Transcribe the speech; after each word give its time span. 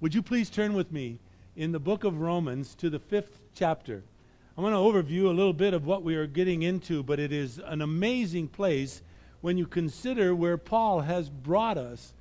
Would 0.00 0.14
you 0.14 0.22
please 0.22 0.48
turn 0.48 0.72
with 0.72 0.90
me 0.90 1.18
in 1.56 1.72
the 1.72 1.78
book 1.78 2.04
of 2.04 2.22
Romans 2.22 2.74
to 2.76 2.88
the 2.88 2.98
fifth 2.98 3.38
chapter? 3.54 4.02
I 4.56 4.62
want 4.62 4.72
to 4.72 4.78
overview 4.78 5.26
a 5.26 5.36
little 5.36 5.52
bit 5.52 5.74
of 5.74 5.84
what 5.84 6.02
we 6.02 6.16
are 6.16 6.26
getting 6.26 6.62
into, 6.62 7.02
but 7.02 7.20
it 7.20 7.32
is 7.32 7.60
an 7.66 7.82
amazing 7.82 8.48
place 8.48 9.02
when 9.42 9.58
you 9.58 9.66
consider 9.66 10.34
where 10.34 10.56
Paul 10.56 11.00
has 11.00 11.28
brought 11.28 11.76
us. 11.76 12.14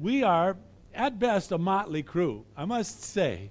We 0.00 0.22
are, 0.22 0.56
at 0.94 1.18
best, 1.18 1.52
a 1.52 1.58
motley 1.58 2.02
crew, 2.02 2.46
I 2.56 2.64
must 2.64 3.02
say. 3.02 3.50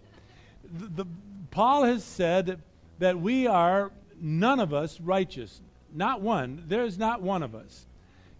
The, 0.63 1.03
the, 1.03 1.05
Paul 1.51 1.83
has 1.83 2.03
said 2.03 2.63
that 2.97 3.19
we 3.19 3.45
are 3.45 3.91
none 4.19 4.59
of 4.59 4.73
us 4.73 4.99
righteous. 4.99 5.61
Not 5.93 6.21
one. 6.21 6.63
There 6.67 6.83
is 6.83 6.97
not 6.97 7.21
one 7.21 7.43
of 7.43 7.53
us. 7.53 7.85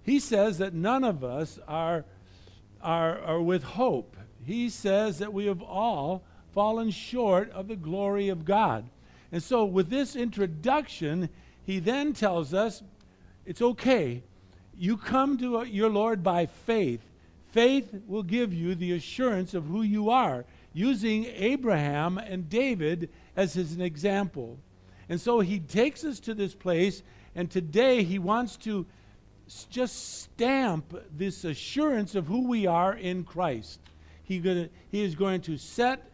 He 0.02 0.20
says 0.20 0.58
that 0.58 0.74
none 0.74 1.04
of 1.04 1.24
us 1.24 1.60
are, 1.68 2.06
are, 2.82 3.20
are 3.20 3.42
with 3.42 3.62
hope. 3.62 4.18
He 4.52 4.68
says 4.68 5.20
that 5.20 5.32
we 5.32 5.46
have 5.46 5.62
all 5.62 6.24
fallen 6.52 6.92
short 6.92 7.50
of 7.52 7.70
the 7.70 7.78
glory 7.78 8.28
of 8.28 8.44
God. 8.44 8.84
And 9.32 9.42
so, 9.42 9.64
with 9.64 9.90
this 9.90 10.14
introduction, 10.14 11.30
he 11.64 11.80
then 11.80 12.12
tells 12.12 12.54
us 12.54 12.84
it's 13.45 13.62
okay. 13.62 14.23
You 14.78 14.98
come 14.98 15.38
to 15.38 15.64
your 15.64 15.90
Lord 15.90 16.22
by 16.22 16.48
faith. 16.48 17.00
Faith 17.54 17.95
will 18.06 18.23
give 18.23 18.54
you 18.54 18.76
the 18.76 18.92
assurance 18.92 19.54
of 19.54 19.68
who 19.68 19.84
you 19.84 20.09
are, 20.09 20.44
using 20.73 21.28
Abraham 21.28 22.18
and 22.18 22.50
David 22.50 23.09
as 23.38 23.54
his 23.54 23.72
an 23.72 23.81
example. 23.81 24.59
And 25.08 25.22
so 25.22 25.40
he 25.40 25.62
takes 25.62 26.04
us 26.04 26.20
to 26.22 26.34
this 26.34 26.56
place, 26.56 27.04
and 27.36 27.50
today 27.50 28.04
he 28.04 28.20
wants 28.20 28.58
to 28.58 28.86
just 29.70 30.23
stamp 30.23 30.94
this 31.16 31.45
assurance 31.45 32.16
of 32.16 32.28
who 32.28 32.50
we 32.50 32.68
are 32.68 32.94
in 32.94 33.23
Christ. 33.23 33.80
He, 34.31 34.40
gonna, 34.40 34.70
he 34.91 35.03
is 35.03 35.13
going 35.13 35.41
to 35.41 35.58
set 35.58 36.09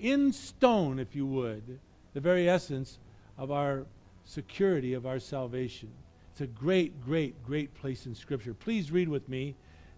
in 0.00 0.32
stone, 0.32 0.98
if 0.98 1.14
you 1.14 1.24
would, 1.24 1.78
the 2.14 2.20
very 2.20 2.48
essence 2.48 2.98
of 3.38 3.52
our 3.52 3.86
security, 4.24 4.94
of 4.94 5.06
our 5.06 5.20
salvation. 5.20 5.88
It's 6.32 6.40
a 6.40 6.48
great, 6.48 7.00
great, 7.04 7.40
great 7.46 7.72
place 7.74 8.06
in 8.06 8.14
Scripture. 8.16 8.54
Please 8.54 8.90
read 8.90 9.08
with 9.08 9.28
me 9.28 9.54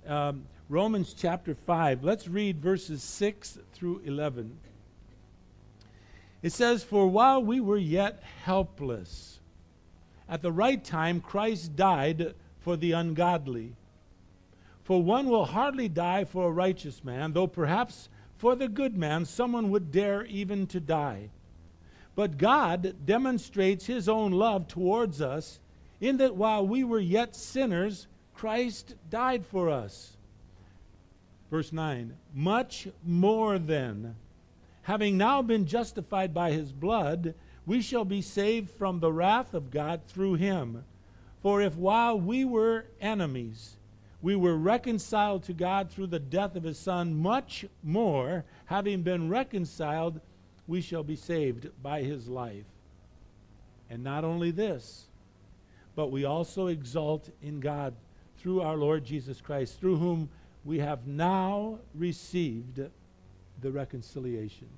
um, 0.06 0.44
Romans 0.68 1.14
chapter 1.14 1.54
5. 1.54 2.04
Let's 2.04 2.28
read 2.28 2.60
verses 2.60 3.02
6 3.02 3.58
through 3.72 4.02
11. 4.04 4.54
It 6.42 6.52
says, 6.52 6.84
For 6.84 7.08
while 7.08 7.42
we 7.42 7.58
were 7.58 7.78
yet 7.78 8.22
helpless, 8.44 9.40
at 10.28 10.42
the 10.42 10.52
right 10.52 10.84
time 10.84 11.22
Christ 11.22 11.74
died 11.74 12.34
for 12.60 12.76
the 12.76 12.92
ungodly. 12.92 13.72
For 14.84 15.02
one 15.02 15.28
will 15.28 15.44
hardly 15.44 15.88
die 15.88 16.24
for 16.24 16.48
a 16.48 16.52
righteous 16.52 17.04
man, 17.04 17.32
though 17.32 17.46
perhaps 17.46 18.08
for 18.36 18.56
the 18.56 18.68
good 18.68 18.96
man 18.96 19.24
someone 19.24 19.70
would 19.70 19.92
dare 19.92 20.24
even 20.24 20.66
to 20.68 20.80
die. 20.80 21.30
But 22.14 22.38
God 22.38 22.96
demonstrates 23.06 23.86
his 23.86 24.08
own 24.08 24.32
love 24.32 24.68
towards 24.68 25.20
us 25.22 25.60
in 26.00 26.16
that 26.16 26.34
while 26.34 26.66
we 26.66 26.82
were 26.82 26.98
yet 26.98 27.36
sinners, 27.36 28.08
Christ 28.34 28.96
died 29.08 29.46
for 29.46 29.70
us. 29.70 30.16
Verse 31.50 31.72
9 31.72 32.16
Much 32.34 32.88
more 33.04 33.58
then, 33.58 34.16
having 34.82 35.16
now 35.16 35.42
been 35.42 35.66
justified 35.66 36.34
by 36.34 36.50
his 36.50 36.72
blood, 36.72 37.34
we 37.64 37.80
shall 37.80 38.04
be 38.04 38.20
saved 38.20 38.70
from 38.70 38.98
the 38.98 39.12
wrath 39.12 39.54
of 39.54 39.70
God 39.70 40.00
through 40.08 40.34
him. 40.34 40.84
For 41.40 41.62
if 41.62 41.76
while 41.76 42.18
we 42.18 42.44
were 42.44 42.86
enemies, 43.00 43.76
we 44.22 44.36
were 44.36 44.56
reconciled 44.56 45.42
to 45.44 45.52
God 45.52 45.90
through 45.90 46.06
the 46.06 46.20
death 46.20 46.54
of 46.54 46.62
his 46.62 46.78
Son, 46.78 47.12
much 47.12 47.66
more, 47.82 48.44
having 48.66 49.02
been 49.02 49.28
reconciled, 49.28 50.20
we 50.68 50.80
shall 50.80 51.02
be 51.02 51.16
saved 51.16 51.68
by 51.82 52.02
his 52.02 52.28
life. 52.28 52.64
And 53.90 54.04
not 54.04 54.24
only 54.24 54.52
this, 54.52 55.06
but 55.96 56.12
we 56.12 56.24
also 56.24 56.68
exult 56.68 57.28
in 57.42 57.58
God 57.58 57.94
through 58.38 58.62
our 58.62 58.76
Lord 58.76 59.04
Jesus 59.04 59.40
Christ, 59.40 59.80
through 59.80 59.96
whom 59.96 60.28
we 60.64 60.78
have 60.78 61.06
now 61.06 61.80
received 61.94 62.80
the 63.60 63.70
reconciliation. 63.70 64.68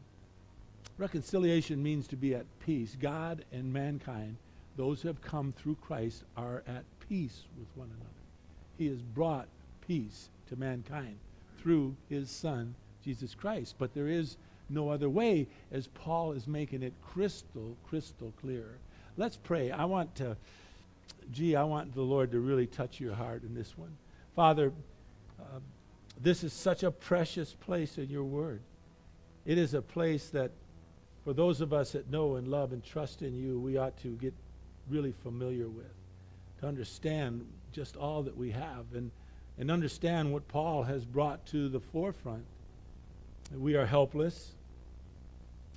Reconciliation 0.96 1.82
means 1.82 2.06
to 2.08 2.16
be 2.16 2.34
at 2.34 2.46
peace. 2.60 2.96
God 2.98 3.44
and 3.52 3.70
mankind, 3.70 4.36
those 4.76 5.02
who 5.02 5.08
have 5.08 5.20
come 5.20 5.52
through 5.52 5.76
Christ, 5.76 6.24
are 6.36 6.62
at 6.66 6.84
peace 7.08 7.44
with 7.58 7.68
one 7.74 7.90
another. 7.90 8.23
He 8.78 8.88
has 8.88 9.00
brought 9.00 9.46
peace 9.86 10.28
to 10.48 10.56
mankind 10.56 11.16
through 11.58 11.94
his 12.08 12.30
Son, 12.30 12.74
Jesus 13.04 13.34
Christ. 13.34 13.76
But 13.78 13.94
there 13.94 14.08
is 14.08 14.36
no 14.68 14.88
other 14.90 15.08
way, 15.08 15.46
as 15.72 15.88
Paul 15.88 16.32
is 16.32 16.46
making 16.46 16.82
it 16.82 16.92
crystal, 17.02 17.76
crystal 17.88 18.32
clear. 18.40 18.78
Let's 19.16 19.36
pray. 19.36 19.70
I 19.70 19.84
want 19.84 20.14
to, 20.16 20.36
gee, 21.32 21.54
I 21.54 21.64
want 21.64 21.94
the 21.94 22.02
Lord 22.02 22.32
to 22.32 22.40
really 22.40 22.66
touch 22.66 23.00
your 23.00 23.14
heart 23.14 23.42
in 23.42 23.54
this 23.54 23.76
one. 23.76 23.96
Father, 24.34 24.72
uh, 25.38 25.60
this 26.20 26.44
is 26.44 26.52
such 26.52 26.82
a 26.82 26.90
precious 26.90 27.52
place 27.52 27.98
in 27.98 28.08
your 28.08 28.24
word. 28.24 28.60
It 29.46 29.58
is 29.58 29.74
a 29.74 29.82
place 29.82 30.30
that, 30.30 30.50
for 31.24 31.32
those 31.32 31.60
of 31.60 31.72
us 31.72 31.92
that 31.92 32.10
know 32.10 32.36
and 32.36 32.48
love 32.48 32.72
and 32.72 32.82
trust 32.84 33.22
in 33.22 33.34
you, 33.34 33.58
we 33.58 33.76
ought 33.76 33.96
to 33.98 34.08
get 34.16 34.34
really 34.88 35.12
familiar 35.22 35.68
with, 35.68 35.92
to 36.60 36.66
understand 36.66 37.46
just 37.74 37.96
all 37.96 38.22
that 38.22 38.36
we 38.36 38.52
have 38.52 38.86
and, 38.94 39.10
and 39.58 39.70
understand 39.70 40.32
what 40.32 40.46
Paul 40.48 40.84
has 40.84 41.04
brought 41.04 41.44
to 41.46 41.68
the 41.68 41.80
forefront. 41.80 42.44
We 43.52 43.74
are 43.74 43.84
helpless. 43.84 44.52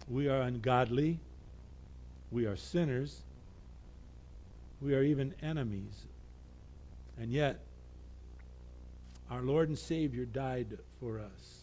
We 0.08 0.30
are 0.30 0.42
ungodly. 0.42 1.20
We 2.32 2.46
are 2.46 2.56
sinners. 2.56 3.24
We 4.80 4.94
are 4.94 5.04
even 5.04 5.34
enemies. 5.42 6.06
And 7.20 7.32
yet, 7.32 7.60
our 9.32 9.42
Lord 9.42 9.70
and 9.70 9.78
Savior 9.78 10.26
died 10.26 10.78
for 11.00 11.20
us 11.20 11.62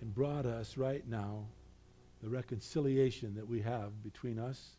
and 0.00 0.12
brought 0.12 0.46
us 0.46 0.76
right 0.76 1.06
now 1.08 1.44
the 2.22 2.28
reconciliation 2.28 3.34
that 3.36 3.48
we 3.48 3.60
have 3.62 4.02
between 4.02 4.38
us 4.38 4.70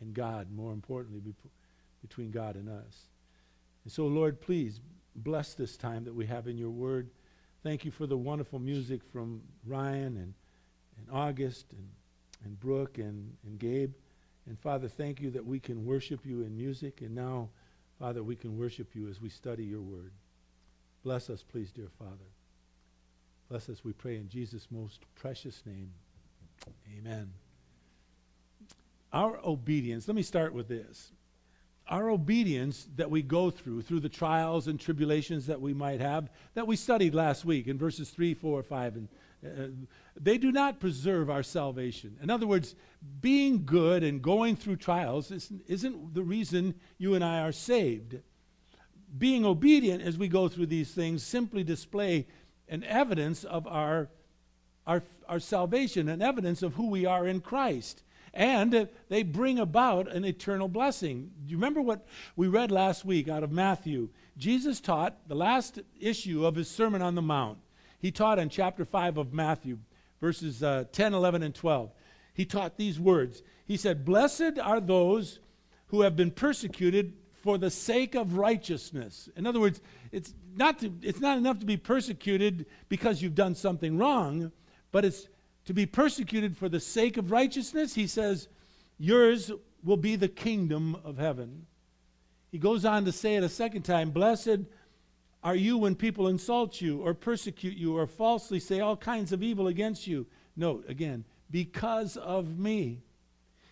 and 0.00 0.12
God, 0.12 0.48
more 0.52 0.72
importantly, 0.72 1.22
between 2.02 2.30
God 2.32 2.56
and 2.56 2.68
us. 2.68 3.06
And 3.84 3.92
so, 3.92 4.06
Lord, 4.06 4.40
please 4.40 4.80
bless 5.16 5.54
this 5.54 5.76
time 5.76 6.04
that 6.04 6.14
we 6.14 6.26
have 6.26 6.46
in 6.46 6.56
your 6.56 6.70
word. 6.70 7.10
Thank 7.62 7.84
you 7.84 7.90
for 7.90 8.06
the 8.06 8.16
wonderful 8.16 8.58
music 8.58 9.02
from 9.12 9.42
Ryan 9.66 10.16
and, 10.16 10.34
and 10.98 11.06
August 11.12 11.72
and, 11.72 11.88
and 12.44 12.58
Brooke 12.58 12.98
and, 12.98 13.36
and 13.44 13.58
Gabe. 13.58 13.92
And 14.46 14.58
Father, 14.58 14.88
thank 14.88 15.20
you 15.20 15.30
that 15.30 15.44
we 15.44 15.60
can 15.60 15.84
worship 15.84 16.26
you 16.26 16.42
in 16.42 16.56
music. 16.56 17.00
And 17.00 17.14
now, 17.14 17.50
Father, 17.98 18.22
we 18.22 18.34
can 18.34 18.58
worship 18.58 18.94
you 18.94 19.08
as 19.08 19.20
we 19.20 19.28
study 19.28 19.64
your 19.64 19.80
word. 19.80 20.12
Bless 21.04 21.30
us, 21.30 21.42
please, 21.42 21.70
dear 21.70 21.88
Father. 21.98 22.16
Bless 23.48 23.68
us, 23.68 23.84
we 23.84 23.92
pray, 23.92 24.16
in 24.16 24.28
Jesus' 24.28 24.66
most 24.70 25.00
precious 25.14 25.62
name. 25.66 25.92
Amen. 26.98 27.32
Our 29.12 29.38
obedience, 29.44 30.08
let 30.08 30.14
me 30.14 30.22
start 30.22 30.54
with 30.54 30.68
this 30.68 31.12
our 31.88 32.10
obedience 32.10 32.88
that 32.96 33.10
we 33.10 33.22
go 33.22 33.50
through, 33.50 33.82
through 33.82 34.00
the 34.00 34.08
trials 34.08 34.68
and 34.68 34.78
tribulations 34.78 35.46
that 35.46 35.60
we 35.60 35.74
might 35.74 36.00
have, 36.00 36.30
that 36.54 36.66
we 36.66 36.76
studied 36.76 37.14
last 37.14 37.44
week 37.44 37.66
in 37.66 37.76
verses 37.76 38.10
3, 38.10 38.34
4, 38.34 38.62
5, 38.62 38.96
and 38.96 39.08
uh, 39.44 39.66
they 40.20 40.38
do 40.38 40.52
not 40.52 40.78
preserve 40.78 41.28
our 41.28 41.42
salvation. 41.42 42.16
In 42.22 42.30
other 42.30 42.46
words, 42.46 42.76
being 43.20 43.64
good 43.64 44.04
and 44.04 44.22
going 44.22 44.54
through 44.54 44.76
trials 44.76 45.32
isn't, 45.32 45.62
isn't 45.66 46.14
the 46.14 46.22
reason 46.22 46.74
you 46.98 47.14
and 47.14 47.24
I 47.24 47.40
are 47.40 47.52
saved. 47.52 48.18
Being 49.18 49.44
obedient 49.44 50.02
as 50.02 50.16
we 50.16 50.28
go 50.28 50.48
through 50.48 50.66
these 50.66 50.92
things 50.92 51.24
simply 51.24 51.64
display 51.64 52.26
an 52.68 52.84
evidence 52.84 53.42
of 53.42 53.66
our, 53.66 54.08
our, 54.86 55.02
our 55.28 55.40
salvation, 55.40 56.08
an 56.08 56.22
evidence 56.22 56.62
of 56.62 56.74
who 56.74 56.88
we 56.88 57.04
are 57.04 57.26
in 57.26 57.40
Christ 57.40 58.04
and 58.34 58.88
they 59.08 59.22
bring 59.22 59.58
about 59.58 60.10
an 60.10 60.24
eternal 60.24 60.68
blessing. 60.68 61.30
Do 61.44 61.50
you 61.50 61.56
remember 61.56 61.82
what 61.82 62.06
we 62.36 62.48
read 62.48 62.70
last 62.70 63.04
week 63.04 63.28
out 63.28 63.42
of 63.42 63.52
Matthew? 63.52 64.08
Jesus 64.38 64.80
taught 64.80 65.28
the 65.28 65.34
last 65.34 65.78
issue 66.00 66.46
of 66.46 66.54
his 66.54 66.70
Sermon 66.70 67.02
on 67.02 67.14
the 67.14 67.22
Mount. 67.22 67.58
He 67.98 68.10
taught 68.10 68.38
in 68.38 68.48
chapter 68.48 68.84
5 68.84 69.18
of 69.18 69.32
Matthew, 69.32 69.78
verses 70.20 70.62
uh, 70.62 70.84
10, 70.92 71.14
11, 71.14 71.42
and 71.42 71.54
12. 71.54 71.90
He 72.34 72.44
taught 72.44 72.76
these 72.76 72.98
words. 72.98 73.42
He 73.66 73.76
said, 73.76 74.04
Blessed 74.04 74.58
are 74.60 74.80
those 74.80 75.38
who 75.88 76.00
have 76.00 76.16
been 76.16 76.30
persecuted 76.30 77.12
for 77.42 77.58
the 77.58 77.70
sake 77.70 78.14
of 78.14 78.36
righteousness. 78.38 79.28
In 79.36 79.46
other 79.46 79.60
words, 79.60 79.80
it's 80.10 80.32
not, 80.56 80.78
to, 80.78 80.92
it's 81.02 81.20
not 81.20 81.36
enough 81.36 81.58
to 81.58 81.66
be 81.66 81.76
persecuted 81.76 82.66
because 82.88 83.20
you've 83.20 83.34
done 83.34 83.54
something 83.54 83.98
wrong, 83.98 84.52
but 84.90 85.04
it's 85.04 85.28
to 85.64 85.74
be 85.74 85.86
persecuted 85.86 86.56
for 86.56 86.68
the 86.68 86.80
sake 86.80 87.16
of 87.16 87.30
righteousness, 87.30 87.94
he 87.94 88.06
says, 88.06 88.48
yours 88.98 89.50
will 89.84 89.96
be 89.96 90.16
the 90.16 90.28
kingdom 90.28 90.96
of 91.04 91.18
heaven. 91.18 91.66
He 92.50 92.58
goes 92.58 92.84
on 92.84 93.04
to 93.04 93.12
say 93.12 93.36
it 93.36 93.44
a 93.44 93.48
second 93.48 93.82
time 93.82 94.10
Blessed 94.10 94.60
are 95.42 95.56
you 95.56 95.76
when 95.76 95.96
people 95.96 96.28
insult 96.28 96.80
you 96.80 97.00
or 97.00 97.14
persecute 97.14 97.76
you 97.76 97.96
or 97.96 98.06
falsely 98.06 98.60
say 98.60 98.80
all 98.80 98.96
kinds 98.96 99.32
of 99.32 99.42
evil 99.42 99.66
against 99.66 100.06
you? 100.06 100.26
Note 100.56 100.84
again, 100.88 101.24
because 101.50 102.16
of 102.16 102.58
me. 102.58 103.00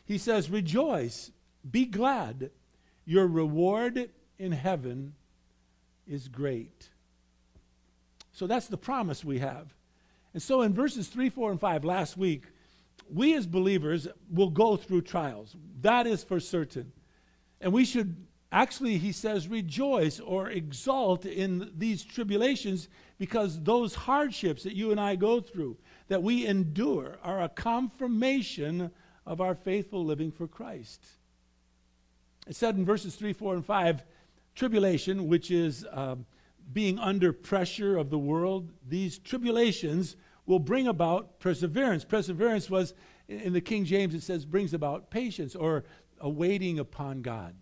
He 0.04 0.18
says, 0.18 0.50
Rejoice, 0.50 1.30
be 1.70 1.84
glad. 1.84 2.50
Your 3.04 3.26
reward 3.26 4.10
in 4.38 4.52
heaven 4.52 5.14
is 6.08 6.26
great. 6.26 6.88
So 8.32 8.46
that's 8.46 8.66
the 8.66 8.76
promise 8.76 9.24
we 9.24 9.38
have. 9.38 9.72
And 10.32 10.42
so 10.42 10.62
in 10.62 10.72
verses 10.72 11.08
3, 11.08 11.28
4, 11.28 11.52
and 11.52 11.60
5 11.60 11.84
last 11.84 12.16
week, 12.16 12.44
we 13.12 13.34
as 13.34 13.46
believers 13.46 14.06
will 14.30 14.50
go 14.50 14.76
through 14.76 15.02
trials. 15.02 15.56
That 15.80 16.06
is 16.06 16.22
for 16.22 16.38
certain. 16.38 16.92
And 17.60 17.72
we 17.72 17.84
should 17.84 18.16
actually, 18.52 18.98
he 18.98 19.12
says, 19.12 19.48
rejoice 19.48 20.20
or 20.20 20.50
exult 20.50 21.26
in 21.26 21.72
these 21.76 22.04
tribulations 22.04 22.88
because 23.18 23.60
those 23.62 23.94
hardships 23.94 24.62
that 24.62 24.74
you 24.74 24.90
and 24.90 25.00
I 25.00 25.16
go 25.16 25.40
through, 25.40 25.76
that 26.08 26.22
we 26.22 26.46
endure, 26.46 27.18
are 27.22 27.42
a 27.42 27.48
confirmation 27.48 28.90
of 29.26 29.40
our 29.40 29.54
faithful 29.54 30.04
living 30.04 30.30
for 30.30 30.48
Christ. 30.48 31.04
It 32.46 32.56
said 32.56 32.76
in 32.76 32.84
verses 32.84 33.16
3, 33.16 33.32
4, 33.32 33.54
and 33.54 33.66
5 33.66 34.02
tribulation, 34.54 35.28
which 35.28 35.50
is 35.50 35.84
uh, 35.84 36.16
being 36.72 36.98
under 36.98 37.32
pressure 37.32 37.96
of 37.96 38.10
the 38.10 38.18
world, 38.18 38.70
these 38.88 39.18
tribulations 39.18 40.16
will 40.46 40.58
bring 40.58 40.88
about 40.88 41.40
perseverance. 41.40 42.04
Perseverance 42.04 42.70
was, 42.70 42.94
in 43.28 43.52
the 43.52 43.60
King 43.60 43.84
James, 43.84 44.14
it 44.14 44.22
says, 44.22 44.44
brings 44.44 44.74
about 44.74 45.10
patience 45.10 45.54
or 45.54 45.84
a 46.20 46.28
waiting 46.28 46.78
upon 46.78 47.22
God. 47.22 47.54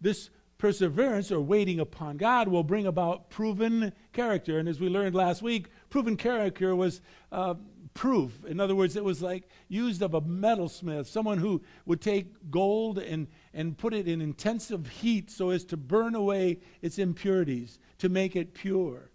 This 0.00 0.30
perseverance 0.58 1.32
or 1.32 1.40
waiting 1.40 1.80
upon 1.80 2.16
God 2.16 2.48
will 2.48 2.62
bring 2.62 2.86
about 2.86 3.30
proven 3.30 3.92
character. 4.12 4.58
And 4.58 4.68
as 4.68 4.78
we 4.78 4.88
learned 4.88 5.14
last 5.14 5.42
week, 5.42 5.68
proven 5.90 6.16
character 6.16 6.76
was 6.76 7.00
uh, 7.32 7.54
proof. 7.94 8.44
In 8.44 8.60
other 8.60 8.74
words, 8.74 8.96
it 8.96 9.04
was 9.04 9.22
like 9.22 9.48
used 9.68 10.02
of 10.02 10.14
a 10.14 10.20
metalsmith, 10.20 11.06
someone 11.06 11.38
who 11.38 11.62
would 11.86 12.00
take 12.00 12.50
gold 12.50 12.98
and, 12.98 13.26
and 13.54 13.76
put 13.76 13.92
it 13.92 14.08
in 14.08 14.20
intensive 14.20 14.88
heat 14.88 15.30
so 15.30 15.50
as 15.50 15.64
to 15.66 15.76
burn 15.76 16.14
away 16.14 16.58
its 16.80 16.98
impurities, 16.98 17.78
to 17.98 18.08
make 18.08 18.34
it 18.34 18.54
pure. 18.54 19.10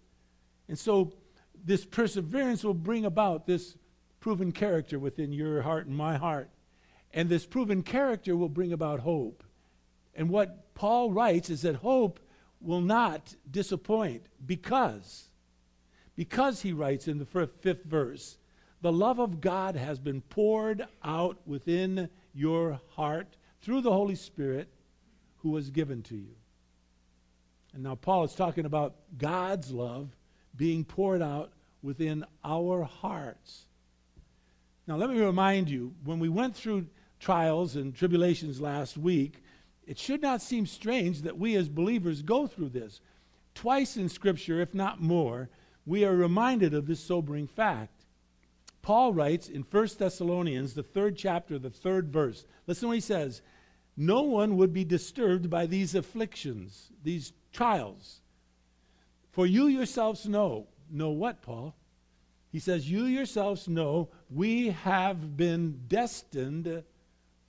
And 0.68 0.78
so 0.78 1.12
this 1.64 1.84
perseverance 1.84 2.62
will 2.62 2.74
bring 2.74 3.04
about 3.04 3.46
this 3.46 3.76
proven 4.20 4.52
character 4.52 4.98
within 4.98 5.32
your 5.32 5.62
heart 5.62 5.86
and 5.86 5.96
my 5.96 6.16
heart. 6.16 6.50
And 7.12 7.28
this 7.28 7.46
proven 7.46 7.82
character 7.82 8.36
will 8.36 8.48
bring 8.48 8.72
about 8.72 9.00
hope. 9.00 9.42
And 10.14 10.28
what 10.28 10.74
Paul 10.74 11.10
writes 11.10 11.50
is 11.50 11.62
that 11.62 11.76
hope 11.76 12.20
will 12.60 12.80
not 12.80 13.34
disappoint 13.50 14.26
because, 14.44 15.28
because 16.16 16.62
he 16.62 16.72
writes 16.72 17.08
in 17.08 17.18
the 17.18 17.24
fifth 17.24 17.84
verse, 17.84 18.36
the 18.80 18.92
love 18.92 19.18
of 19.18 19.40
God 19.40 19.76
has 19.76 19.98
been 19.98 20.20
poured 20.20 20.86
out 21.02 21.38
within 21.46 22.08
your 22.34 22.80
heart 22.90 23.36
through 23.60 23.80
the 23.80 23.92
Holy 23.92 24.14
Spirit 24.14 24.68
who 25.38 25.50
was 25.50 25.70
given 25.70 26.02
to 26.04 26.16
you. 26.16 26.34
And 27.74 27.82
now 27.82 27.94
Paul 27.94 28.24
is 28.24 28.34
talking 28.34 28.64
about 28.64 28.96
God's 29.16 29.70
love 29.70 30.16
being 30.56 30.84
poured 30.84 31.22
out 31.22 31.52
within 31.82 32.24
our 32.44 32.82
hearts. 32.82 33.66
Now, 34.86 34.96
let 34.96 35.10
me 35.10 35.20
remind 35.20 35.68
you 35.68 35.94
when 36.04 36.18
we 36.18 36.28
went 36.28 36.56
through 36.56 36.86
trials 37.20 37.76
and 37.76 37.94
tribulations 37.94 38.60
last 38.60 38.96
week, 38.96 39.42
it 39.86 39.98
should 39.98 40.22
not 40.22 40.42
seem 40.42 40.66
strange 40.66 41.22
that 41.22 41.38
we 41.38 41.56
as 41.56 41.68
believers 41.68 42.22
go 42.22 42.46
through 42.46 42.70
this. 42.70 43.00
Twice 43.54 43.96
in 43.96 44.08
Scripture, 44.08 44.60
if 44.60 44.74
not 44.74 45.00
more, 45.00 45.50
we 45.84 46.04
are 46.04 46.14
reminded 46.14 46.74
of 46.74 46.86
this 46.86 47.00
sobering 47.00 47.46
fact. 47.46 47.97
Paul 48.88 49.12
writes 49.12 49.50
in 49.50 49.66
1 49.70 49.88
Thessalonians, 49.98 50.72
the 50.72 50.82
third 50.82 51.14
chapter, 51.14 51.58
the 51.58 51.68
third 51.68 52.08
verse. 52.08 52.46
Listen 52.66 52.88
what 52.88 52.94
he 52.94 53.02
says 53.02 53.42
No 53.98 54.22
one 54.22 54.56
would 54.56 54.72
be 54.72 54.82
disturbed 54.82 55.50
by 55.50 55.66
these 55.66 55.94
afflictions, 55.94 56.88
these 57.04 57.34
trials. 57.52 58.22
For 59.30 59.46
you 59.46 59.66
yourselves 59.66 60.26
know. 60.26 60.68
Know 60.90 61.10
what, 61.10 61.42
Paul? 61.42 61.76
He 62.50 62.60
says, 62.60 62.90
You 62.90 63.04
yourselves 63.04 63.68
know 63.68 64.08
we 64.30 64.70
have 64.70 65.36
been 65.36 65.82
destined 65.86 66.82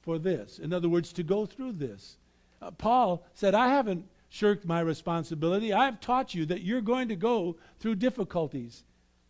for 0.02 0.20
this. 0.20 0.60
In 0.60 0.74
other 0.74 0.90
words, 0.90 1.14
to 1.14 1.24
go 1.24 1.46
through 1.46 1.72
this. 1.72 2.18
Uh, 2.62 2.72
Paul 2.72 3.26
said, 3.34 3.56
I 3.56 3.70
haven't 3.70 4.04
shirked 4.28 4.66
my 4.66 4.82
responsibility. 4.82 5.72
I've 5.72 6.02
taught 6.02 6.36
you 6.36 6.46
that 6.48 6.64
you're 6.64 6.82
going 6.82 7.08
to 7.08 7.16
go 7.16 7.56
through 7.80 7.96
difficulties. 7.96 8.84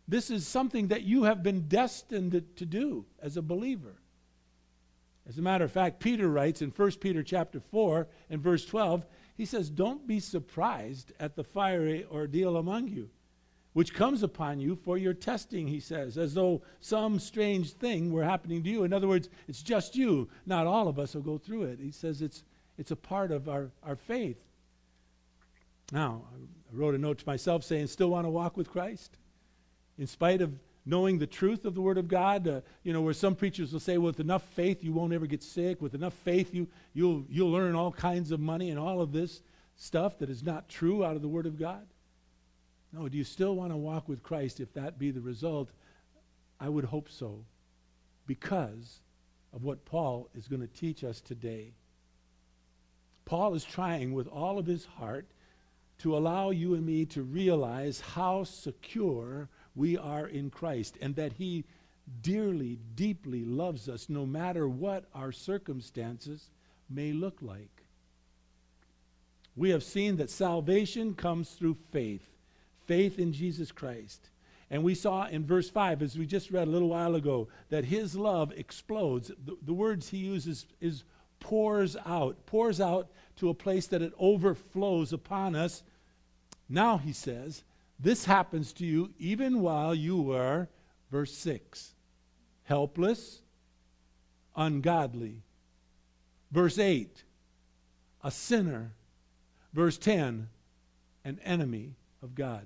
This 0.09 0.31
is 0.31 0.47
something 0.47 0.87
that 0.87 1.03
you 1.03 1.25
have 1.25 1.43
been 1.43 1.67
destined 1.67 2.43
to 2.55 2.65
do 2.65 3.05
as 3.21 3.37
a 3.37 3.43
believer. 3.43 4.01
As 5.27 5.37
a 5.37 5.43
matter 5.43 5.65
of 5.65 5.71
fact, 5.71 5.99
Peter 5.99 6.27
writes 6.27 6.63
in 6.63 6.71
1 6.71 6.91
Peter 6.93 7.21
chapter 7.21 7.59
4 7.59 8.07
and 8.31 8.41
verse 8.41 8.65
12, 8.65 9.05
he 9.37 9.45
says, 9.45 9.69
Don't 9.69 10.07
be 10.07 10.19
surprised 10.19 11.13
at 11.19 11.35
the 11.35 11.43
fiery 11.43 12.07
ordeal 12.11 12.57
among 12.57 12.87
you, 12.87 13.11
which 13.73 13.93
comes 13.93 14.23
upon 14.23 14.59
you 14.59 14.75
for 14.75 14.97
your 14.97 15.13
testing, 15.13 15.67
he 15.67 15.79
says, 15.79 16.17
as 16.17 16.33
though 16.33 16.63
some 16.79 17.19
strange 17.19 17.73
thing 17.73 18.11
were 18.11 18.23
happening 18.23 18.63
to 18.63 18.69
you. 18.69 18.85
In 18.85 18.93
other 18.93 19.07
words, 19.07 19.29
it's 19.47 19.61
just 19.61 19.95
you. 19.95 20.27
Not 20.47 20.65
all 20.65 20.87
of 20.87 20.97
us 20.97 21.13
will 21.13 21.21
go 21.21 21.37
through 21.37 21.65
it. 21.65 21.79
He 21.79 21.91
says 21.91 22.23
it's, 22.23 22.43
it's 22.79 22.89
a 22.89 22.95
part 22.95 23.29
of 23.29 23.47
our, 23.47 23.69
our 23.83 23.95
faith. 23.95 24.41
Now, 25.91 26.23
I 26.33 26.75
wrote 26.75 26.95
a 26.95 26.97
note 26.97 27.19
to 27.19 27.27
myself 27.27 27.63
saying, 27.63 27.85
Still 27.87 28.09
want 28.09 28.25
to 28.25 28.31
walk 28.31 28.57
with 28.57 28.71
Christ? 28.71 29.18
In 29.99 30.07
spite 30.07 30.41
of 30.41 30.51
knowing 30.85 31.19
the 31.19 31.27
truth 31.27 31.65
of 31.65 31.75
the 31.75 31.81
Word 31.81 31.97
of 31.97 32.07
God. 32.07 32.47
Uh, 32.47 32.61
you 32.83 32.93
know, 32.93 33.01
where 33.01 33.13
some 33.13 33.35
preachers 33.35 33.71
will 33.71 33.79
say, 33.79 33.97
well, 33.97 34.07
with 34.07 34.19
enough 34.19 34.43
faith, 34.55 34.83
you 34.83 34.91
won't 34.91 35.13
ever 35.13 35.27
get 35.27 35.43
sick. 35.43 35.81
With 35.81 35.93
enough 35.93 36.13
faith, 36.25 36.53
you, 36.53 36.67
you'll, 36.93 37.25
you'll 37.29 37.55
earn 37.55 37.75
all 37.75 37.91
kinds 37.91 38.31
of 38.31 38.39
money 38.39 38.71
and 38.71 38.79
all 38.79 39.01
of 39.01 39.11
this 39.11 39.41
stuff 39.75 40.17
that 40.19 40.29
is 40.29 40.41
not 40.41 40.67
true 40.67 41.05
out 41.05 41.15
of 41.15 41.21
the 41.21 41.27
Word 41.27 41.45
of 41.45 41.59
God. 41.59 41.85
No, 42.91 43.07
do 43.07 43.17
you 43.17 43.23
still 43.23 43.55
want 43.55 43.71
to 43.71 43.77
walk 43.77 44.09
with 44.09 44.23
Christ 44.23 44.59
if 44.59 44.73
that 44.73 44.97
be 44.97 45.11
the 45.11 45.21
result? 45.21 45.69
I 46.59 46.69
would 46.69 46.85
hope 46.85 47.09
so, 47.09 47.45
because 48.25 48.99
of 49.53 49.63
what 49.63 49.85
Paul 49.85 50.27
is 50.35 50.47
going 50.47 50.61
to 50.61 50.67
teach 50.67 51.03
us 51.03 51.21
today. 51.21 51.73
Paul 53.25 53.53
is 53.53 53.63
trying 53.63 54.13
with 54.13 54.27
all 54.27 54.57
of 54.57 54.65
his 54.65 54.85
heart 54.85 55.27
to 55.99 56.17
allow 56.17 56.49
you 56.49 56.73
and 56.73 56.85
me 56.85 57.05
to 57.05 57.21
realize 57.21 58.01
how 58.01 58.43
secure 58.43 59.49
we 59.75 59.97
are 59.97 60.27
in 60.27 60.49
Christ 60.49 60.97
and 61.01 61.15
that 61.15 61.33
He 61.33 61.65
dearly, 62.21 62.79
deeply 62.95 63.45
loves 63.45 63.87
us 63.87 64.09
no 64.09 64.25
matter 64.25 64.67
what 64.67 65.05
our 65.13 65.31
circumstances 65.31 66.49
may 66.89 67.13
look 67.13 67.37
like. 67.41 67.83
We 69.55 69.69
have 69.71 69.83
seen 69.83 70.17
that 70.17 70.29
salvation 70.29 71.13
comes 71.13 71.51
through 71.51 71.77
faith, 71.91 72.27
faith 72.85 73.19
in 73.19 73.33
Jesus 73.33 73.71
Christ. 73.71 74.29
And 74.71 74.83
we 74.83 74.95
saw 74.95 75.27
in 75.27 75.45
verse 75.45 75.69
5, 75.69 76.01
as 76.01 76.17
we 76.17 76.25
just 76.25 76.51
read 76.51 76.67
a 76.67 76.71
little 76.71 76.89
while 76.89 77.15
ago, 77.15 77.47
that 77.69 77.85
his 77.85 78.15
love 78.15 78.53
explodes. 78.55 79.31
The, 79.45 79.57
the, 79.63 79.73
words 79.73 80.09
he 80.09 80.17
uses 80.17 80.65
is 80.79 81.03
pours 81.39 81.97
out, 82.05 82.45
pours 82.45 82.79
out 82.79 83.09
to 83.37 83.49
a 83.49 83.53
place 83.53 83.87
that 83.87 84.01
it 84.01 84.13
overflows 84.19 85.11
upon 85.11 85.55
us. 85.55 85.81
Now, 86.67 86.97
he 86.97 87.13
says, 87.13 87.63
this 87.99 88.25
happens 88.25 88.71
to 88.73 88.85
you 88.85 89.11
even 89.19 89.61
while 89.61 89.93
you 89.93 90.21
were, 90.21 90.69
verse 91.11 91.33
6, 91.33 91.93
helpless, 92.63 93.41
ungodly. 94.55 95.41
Verse 96.51 96.79
8, 96.79 97.23
a 98.23 98.31
sinner. 98.31 98.93
Verse 99.73 99.97
10, 99.97 100.49
an 101.25 101.39
enemy 101.43 101.95
of 102.23 102.33
God. 102.35 102.65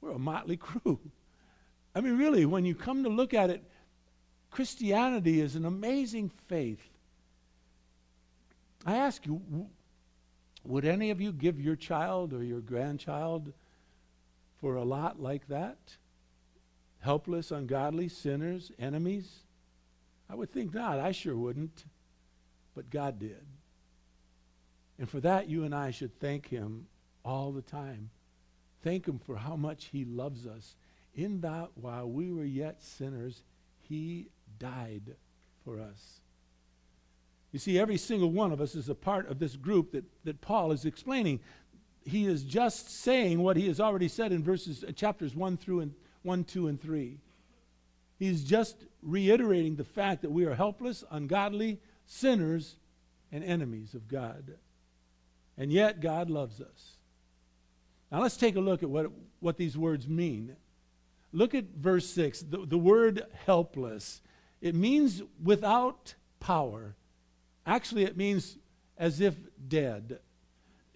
We're 0.00 0.12
a 0.12 0.18
motley 0.18 0.56
crew. 0.56 0.98
I 1.94 2.00
mean, 2.00 2.16
really, 2.16 2.46
when 2.46 2.64
you 2.64 2.74
come 2.74 3.04
to 3.04 3.08
look 3.08 3.34
at 3.34 3.50
it, 3.50 3.62
Christianity 4.50 5.40
is 5.40 5.54
an 5.54 5.64
amazing 5.64 6.30
faith. 6.48 6.82
I 8.84 8.96
ask 8.96 9.24
you, 9.26 9.40
would 10.64 10.84
any 10.84 11.10
of 11.10 11.20
you 11.20 11.32
give 11.32 11.60
your 11.60 11.76
child 11.76 12.32
or 12.32 12.42
your 12.42 12.60
grandchild 12.60 13.52
for 14.60 14.76
a 14.76 14.84
lot 14.84 15.20
like 15.20 15.48
that? 15.48 15.78
Helpless, 17.00 17.50
ungodly, 17.50 18.08
sinners, 18.08 18.70
enemies? 18.78 19.40
I 20.28 20.34
would 20.34 20.52
think 20.52 20.74
not. 20.74 20.98
I 20.98 21.12
sure 21.12 21.36
wouldn't. 21.36 21.84
But 22.74 22.90
God 22.90 23.18
did. 23.18 23.44
And 24.98 25.08
for 25.08 25.20
that, 25.20 25.48
you 25.48 25.64
and 25.64 25.74
I 25.74 25.90
should 25.90 26.20
thank 26.20 26.48
Him 26.48 26.86
all 27.24 27.52
the 27.52 27.62
time. 27.62 28.10
Thank 28.82 29.08
Him 29.08 29.18
for 29.18 29.36
how 29.36 29.56
much 29.56 29.86
He 29.86 30.04
loves 30.04 30.46
us. 30.46 30.76
In 31.14 31.40
that, 31.40 31.70
while 31.74 32.08
we 32.08 32.30
were 32.30 32.44
yet 32.44 32.82
sinners, 32.82 33.42
He 33.88 34.28
died 34.58 35.16
for 35.64 35.80
us. 35.80 36.19
You 37.52 37.58
see, 37.58 37.78
every 37.78 37.96
single 37.96 38.30
one 38.30 38.52
of 38.52 38.60
us 38.60 38.74
is 38.74 38.88
a 38.88 38.94
part 38.94 39.28
of 39.28 39.38
this 39.38 39.56
group 39.56 39.92
that, 39.92 40.04
that 40.24 40.40
Paul 40.40 40.72
is 40.72 40.84
explaining. 40.84 41.40
he 42.04 42.26
is 42.26 42.44
just 42.44 42.90
saying 42.90 43.40
what 43.40 43.56
he 43.56 43.66
has 43.66 43.80
already 43.80 44.08
said 44.08 44.32
in 44.32 44.42
verses 44.42 44.84
uh, 44.84 44.92
chapters 44.92 45.34
1 45.34 45.56
through 45.56 45.80
and 45.80 45.94
1 46.22 46.44
2 46.44 46.68
and 46.68 46.80
3 46.80 47.18
he's 48.18 48.44
just 48.44 48.84
reiterating 49.02 49.76
the 49.76 49.84
fact 49.84 50.22
that 50.22 50.30
we 50.30 50.44
are 50.44 50.54
helpless 50.54 51.02
ungodly 51.10 51.80
sinners 52.06 52.76
and 53.32 53.42
enemies 53.42 53.94
of 53.94 54.08
god. 54.08 54.54
And 55.56 55.72
yet 55.72 56.00
god 56.00 56.30
loves 56.30 56.60
us. 56.60 56.96
Now 58.10 58.20
let's 58.20 58.36
take 58.36 58.56
a 58.56 58.60
look 58.60 58.82
at 58.82 58.90
what, 58.90 59.06
what 59.40 59.56
these 59.56 59.76
words 59.76 60.08
mean. 60.08 60.56
Look 61.32 61.54
at 61.54 61.64
verse 61.76 62.08
6 62.10 62.42
the, 62.42 62.66
the 62.66 62.78
word 62.78 63.24
helpless 63.46 64.20
it 64.60 64.74
means 64.74 65.22
without 65.42 66.14
power 66.38 66.96
actually 67.66 68.04
it 68.04 68.16
means 68.16 68.58
as 68.96 69.20
if 69.20 69.34
dead 69.68 70.20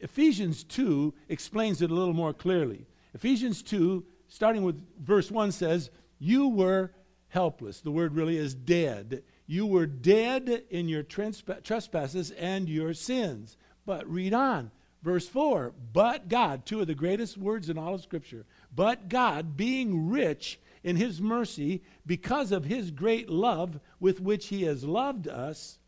Ephesians 0.05 0.65
2 0.65 1.15
explains 1.31 1.81
it 1.81 1.91
a 1.91 1.95
little 1.95 2.13
more 2.13 2.35
clearly. 2.35 2.87
Ephesians 3.15 3.63
2, 3.63 4.05
starting 4.29 4.63
with 4.63 4.79
verse 5.01 5.31
1, 5.31 5.51
says, 5.51 5.91
You 6.19 6.49
were 6.49 6.93
helpless. 7.29 7.81
The 7.81 7.91
word 7.91 8.15
really 8.15 8.37
is 8.37 8.55
dead. 8.55 9.23
You 9.47 9.65
were 9.65 9.87
dead 9.87 10.65
in 10.69 10.91
your 10.91 11.03
trespasses 11.03 12.31
and 12.33 12.69
your 12.69 12.93
sins. 12.93 13.57
But 13.87 14.07
read 14.07 14.35
on. 14.35 14.71
Verse 15.03 15.27
4 15.27 15.73
But 15.95 16.29
God, 16.29 16.67
two 16.67 16.83
of 16.83 16.87
the 16.87 16.95
greatest 16.95 17.39
words 17.39 17.71
in 17.71 17.79
all 17.79 17.95
of 17.95 18.03
Scripture, 18.03 18.45
but 18.75 19.09
God, 19.09 19.57
being 19.57 20.11
rich 20.11 20.61
in 20.83 20.97
his 20.97 21.19
mercy, 21.19 21.83
because 22.05 22.53
of 22.53 22.67
his 22.67 22.91
great 22.91 23.31
love 23.31 23.81
with 24.01 24.21
which 24.21 24.49
he 24.49 24.65
has 24.65 24.85
loved 24.85 25.29
us, 25.29 25.79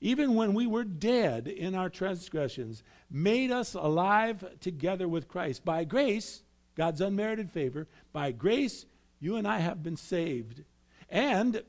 even 0.00 0.34
when 0.34 0.54
we 0.54 0.66
were 0.66 0.84
dead 0.84 1.48
in 1.48 1.74
our 1.74 1.88
transgressions, 1.88 2.82
made 3.10 3.50
us 3.50 3.74
alive 3.74 4.44
together 4.60 5.08
with 5.08 5.28
Christ. 5.28 5.64
By 5.64 5.84
grace, 5.84 6.42
God's 6.76 7.00
unmerited 7.00 7.50
favor, 7.50 7.88
by 8.12 8.32
grace, 8.32 8.86
you 9.20 9.36
and 9.36 9.46
I 9.46 9.58
have 9.58 9.82
been 9.82 9.96
saved. 9.96 10.64
And, 11.08 11.62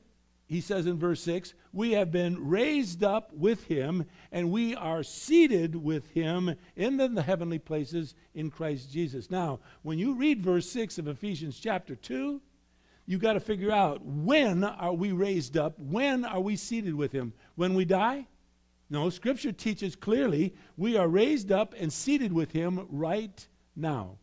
he 0.46 0.60
says 0.60 0.86
in 0.86 0.98
verse 0.98 1.20
6, 1.22 1.54
we 1.72 1.92
have 1.92 2.10
been 2.10 2.48
raised 2.48 3.04
up 3.04 3.32
with 3.34 3.64
him, 3.64 4.06
and 4.32 4.50
we 4.50 4.74
are 4.74 5.02
seated 5.02 5.76
with 5.76 6.08
him 6.10 6.54
in 6.76 6.96
the 6.96 7.22
heavenly 7.22 7.58
places 7.58 8.14
in 8.34 8.50
Christ 8.50 8.90
Jesus. 8.90 9.30
Now, 9.30 9.60
when 9.82 9.98
you 9.98 10.14
read 10.14 10.42
verse 10.42 10.68
6 10.70 10.98
of 10.98 11.08
Ephesians 11.08 11.58
chapter 11.60 11.94
2, 11.94 12.40
you 13.08 13.16
got 13.16 13.32
to 13.32 13.40
figure 13.40 13.72
out 13.72 14.04
when 14.04 14.62
are 14.62 14.92
we 14.92 15.12
raised 15.12 15.56
up? 15.56 15.78
When 15.78 16.26
are 16.26 16.42
we 16.42 16.56
seated 16.56 16.94
with 16.94 17.10
him? 17.10 17.32
When 17.54 17.72
we 17.72 17.86
die? 17.86 18.26
No, 18.90 19.08
Scripture 19.08 19.50
teaches 19.50 19.96
clearly 19.96 20.54
we 20.76 20.94
are 20.98 21.08
raised 21.08 21.50
up 21.50 21.74
and 21.78 21.90
seated 21.90 22.34
with 22.34 22.52
him 22.52 22.86
right 22.90 23.48
now. 23.74 24.18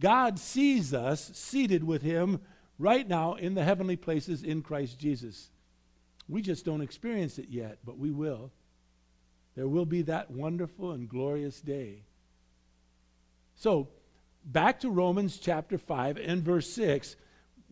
God 0.00 0.40
sees 0.40 0.92
us 0.92 1.30
seated 1.34 1.84
with 1.84 2.02
him 2.02 2.40
right 2.76 3.06
now 3.06 3.34
in 3.34 3.54
the 3.54 3.62
heavenly 3.62 3.94
places 3.94 4.42
in 4.42 4.62
Christ 4.62 4.98
Jesus. 4.98 5.52
We 6.28 6.42
just 6.42 6.64
don't 6.64 6.80
experience 6.80 7.38
it 7.38 7.50
yet, 7.50 7.78
but 7.84 7.98
we 7.98 8.10
will. 8.10 8.50
There 9.54 9.68
will 9.68 9.86
be 9.86 10.02
that 10.02 10.28
wonderful 10.28 10.90
and 10.90 11.08
glorious 11.08 11.60
day. 11.60 12.02
So, 13.54 13.90
back 14.44 14.80
to 14.80 14.90
Romans 14.90 15.38
chapter 15.38 15.78
5 15.78 16.16
and 16.16 16.42
verse 16.42 16.68
6 16.70 17.14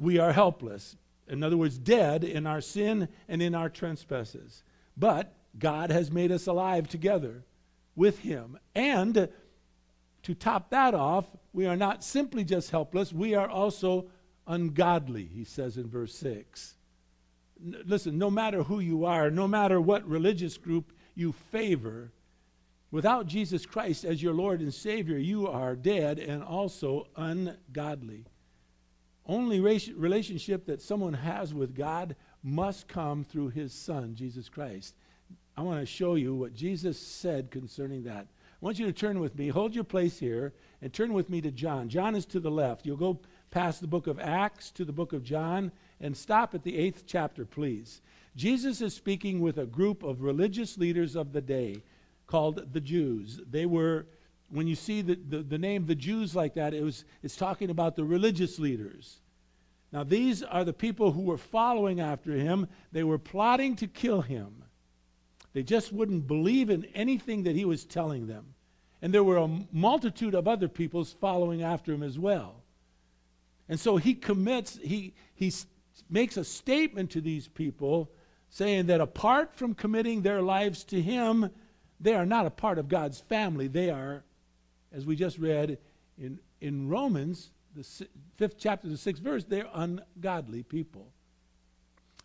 we 0.01 0.19
are 0.19 0.33
helpless. 0.33 0.97
In 1.29 1.45
other 1.45 1.57
words, 1.57 1.79
dead 1.79 2.25
in 2.25 2.47
our 2.47 2.61
sin 2.61 3.09
and 3.29 3.41
in 3.41 3.55
our 3.55 3.69
trespasses. 3.69 4.65
But 4.97 5.33
God 5.59 5.91
has 5.91 6.11
made 6.11 6.33
us 6.33 6.47
alive 6.47 6.89
together 6.89 7.45
with 7.95 8.19
Him. 8.21 8.59
And 8.75 9.29
to 10.23 10.35
top 10.35 10.71
that 10.71 10.95
off, 10.95 11.27
we 11.53 11.67
are 11.67 11.77
not 11.77 12.03
simply 12.03 12.45
just 12.45 12.71
helpless, 12.71 13.13
we 13.13 13.35
are 13.35 13.49
also 13.49 14.07
ungodly, 14.47 15.25
he 15.25 15.45
says 15.45 15.77
in 15.77 15.89
verse 15.89 16.15
6. 16.15 16.75
N- 17.63 17.77
listen, 17.87 18.19
no 18.19 18.31
matter 18.31 18.63
who 18.63 18.81
you 18.81 19.05
are, 19.05 19.31
no 19.31 19.47
matter 19.47 19.81
what 19.81 20.09
religious 20.09 20.57
group 20.57 20.93
you 21.15 21.33
favor, 21.33 22.11
without 22.91 23.27
Jesus 23.27 23.67
Christ 23.67 24.05
as 24.05 24.23
your 24.23 24.35
Lord 24.35 24.61
and 24.61 24.73
Savior, 24.73 25.19
you 25.19 25.47
are 25.47 25.77
dead 25.77 26.19
and 26.19 26.43
also 26.43 27.07
ungodly 27.17 28.25
only 29.27 29.61
relationship 29.61 30.67
that 30.67 30.83
someone 30.83 31.15
has 31.15 31.55
with 31.55 31.75
God 31.75 32.17
must 32.43 32.89
come 32.89 33.25
through 33.25 33.49
his 33.51 33.73
son, 33.73 34.15
Jesus 34.15 34.49
Christ. 34.49 34.95
I 35.57 35.63
want 35.63 35.81
to 35.81 35.87
show 35.87 36.15
you 36.15 36.35
what 36.35 36.55
Jesus 36.55 36.99
said 36.99 37.51
concerning 37.51 38.05
that. 38.05 38.27
I 38.27 38.65
want 38.65 38.79
you 38.79 38.87
to 38.87 38.93
turn 38.93 39.21
with 39.21 39.37
me, 39.39 39.49
hold 39.49 39.75
your 39.75 39.85
place 39.85 40.19
here, 40.19 40.53
and 40.83 40.93
turn 40.93 41.13
with 41.13 41.31
me 41.31 41.41
to 41.43 41.51
John. 41.51 41.89
John 41.89 42.15
is 42.15 42.27
to 42.27 42.41
the 42.41 42.51
left. 42.51 42.87
You'll 42.87 42.97
go 42.97 43.21
past 43.51 43.81
the 43.81 43.87
book 43.87 44.07
of 44.07 44.19
Acts 44.21 44.71
to 44.73 44.85
the 44.85 44.93
book 44.93 45.13
of 45.13 45.25
John 45.25 45.73
and 46.01 46.17
stop 46.17 46.55
at 46.55 46.63
the 46.63 46.77
eighth 46.77 47.05
chapter, 47.07 47.45
please. 47.45 48.01
Jesus 48.37 48.81
is 48.81 48.95
speaking 48.95 49.41
with 49.41 49.59
a 49.59 49.67
group 49.67 50.03
of 50.03 50.23
religious 50.23 50.79
leaders 50.79 51.17
of 51.17 51.33
the 51.33 51.41
day 51.41 51.83
called 52.27 52.73
the 52.73 52.81
Jews. 52.81 53.41
They 53.51 53.67
were 53.67 54.07
when 54.51 54.67
you 54.67 54.75
see 54.75 55.01
the, 55.03 55.19
the, 55.29 55.39
the, 55.39 55.59
name 55.59 55.87
the 55.87 55.95
Jews 55.95 56.35
like 56.35 56.55
that, 56.55 56.75
it 56.75 56.83
was, 56.83 57.05
it's 57.23 57.37
talking 57.37 57.71
about 57.71 57.97
the 57.97 58.05
religious 58.05 58.59
leaders. 58.59 59.21
Now, 59.93 60.05
these 60.05 60.43
are 60.43 60.65
the 60.65 60.73
people 60.73 61.13
who 61.13 61.23
were 61.23 61.39
following 61.39 62.01
after 62.01 62.33
him. 62.33 62.69
They 62.93 63.03
were 63.03 63.19
plotting 63.19 63.77
to 63.77 63.87
kill 63.87 64.23
him. 64.23 64.65
They 65.53 65.63
just 65.63 65.93
wouldn't 65.93 66.27
believe 66.27 66.71
in 66.71 66.85
anything 66.95 67.45
that 67.45 67.57
he 67.57 67.65
was 67.65 67.85
telling 67.85 68.27
them. 68.27 68.55
And 69.03 69.13
there 69.13 69.25
were 69.25 69.39
a 69.39 69.51
multitude 69.73 70.35
of 70.35 70.47
other 70.47 70.69
peoples 70.69 71.13
following 71.21 71.63
after 71.63 71.93
him 71.93 72.03
as 72.03 72.19
well. 72.19 72.63
And 73.69 73.79
so 73.79 73.97
he 73.97 74.15
commits, 74.15 74.79
he, 74.83 75.15
he 75.35 75.53
makes 76.09 76.37
a 76.37 76.45
statement 76.45 77.11
to 77.13 77.21
these 77.21 77.49
people 77.49 78.11
saying 78.49 78.87
that 78.87 79.01
apart 79.01 79.55
from 79.55 79.75
committing 79.75 80.23
their 80.23 80.43
lives 80.43 80.85
to 80.85 81.01
him, 81.01 81.51
they 82.01 82.15
are 82.15 82.27
not 82.27 82.47
a 82.47 82.51
part 82.51 82.79
of 82.79 82.89
God's 82.89 83.21
family. 83.21 83.69
They 83.69 83.91
are 83.91 84.25
as 84.93 85.07
we 85.07 85.17
just 85.17 85.39
read 85.39 85.79
in, 86.19 86.39
in 86.61 86.89
Romans, 86.89 87.51
the 87.75 88.07
fifth 88.37 88.57
chapter, 88.59 88.89
the 88.89 88.97
sixth 88.97 89.23
verse, 89.23 89.45
they're 89.45 89.69
ungodly 89.73 90.63
people. 90.63 91.09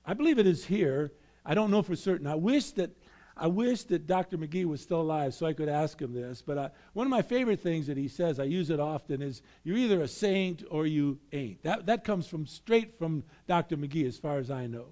I 0.05 0.13
believe 0.13 0.39
it 0.39 0.47
is 0.47 0.65
here. 0.65 1.11
I 1.45 1.53
don't 1.53 1.71
know 1.71 1.81
for 1.81 1.95
certain. 1.95 2.27
I 2.27 2.35
wish 2.35 2.71
that 2.71 2.91
I 3.37 3.47
wish 3.47 3.83
that 3.83 4.07
Dr. 4.07 4.37
McGee 4.37 4.65
was 4.65 4.79
still 4.79 5.01
alive 5.01 5.33
so 5.33 5.45
I 5.45 5.51
could 5.51 5.67
ask 5.67 6.01
him 6.01 6.13
this. 6.13 6.41
But 6.41 6.57
I, 6.57 6.69
one 6.93 7.05
of 7.05 7.11
my 7.11 7.21
favorite 7.21 7.59
things 7.59 7.87
that 7.87 7.97
he 7.97 8.07
says, 8.07 8.39
I 8.39 8.45
use 8.45 8.69
it 8.69 8.79
often, 8.79 9.21
is 9.21 9.41
you're 9.63 9.77
either 9.77 10.01
a 10.01 10.07
saint 10.07 10.63
or 10.71 10.87
you 10.87 11.19
ain't. 11.33 11.61
That, 11.63 11.85
that 11.87 12.05
comes 12.05 12.27
from 12.27 12.47
straight 12.47 12.97
from 12.97 13.23
Dr. 13.45 13.75
McGee, 13.75 14.07
as 14.07 14.17
far 14.17 14.37
as 14.37 14.49
I 14.49 14.67
know. 14.67 14.85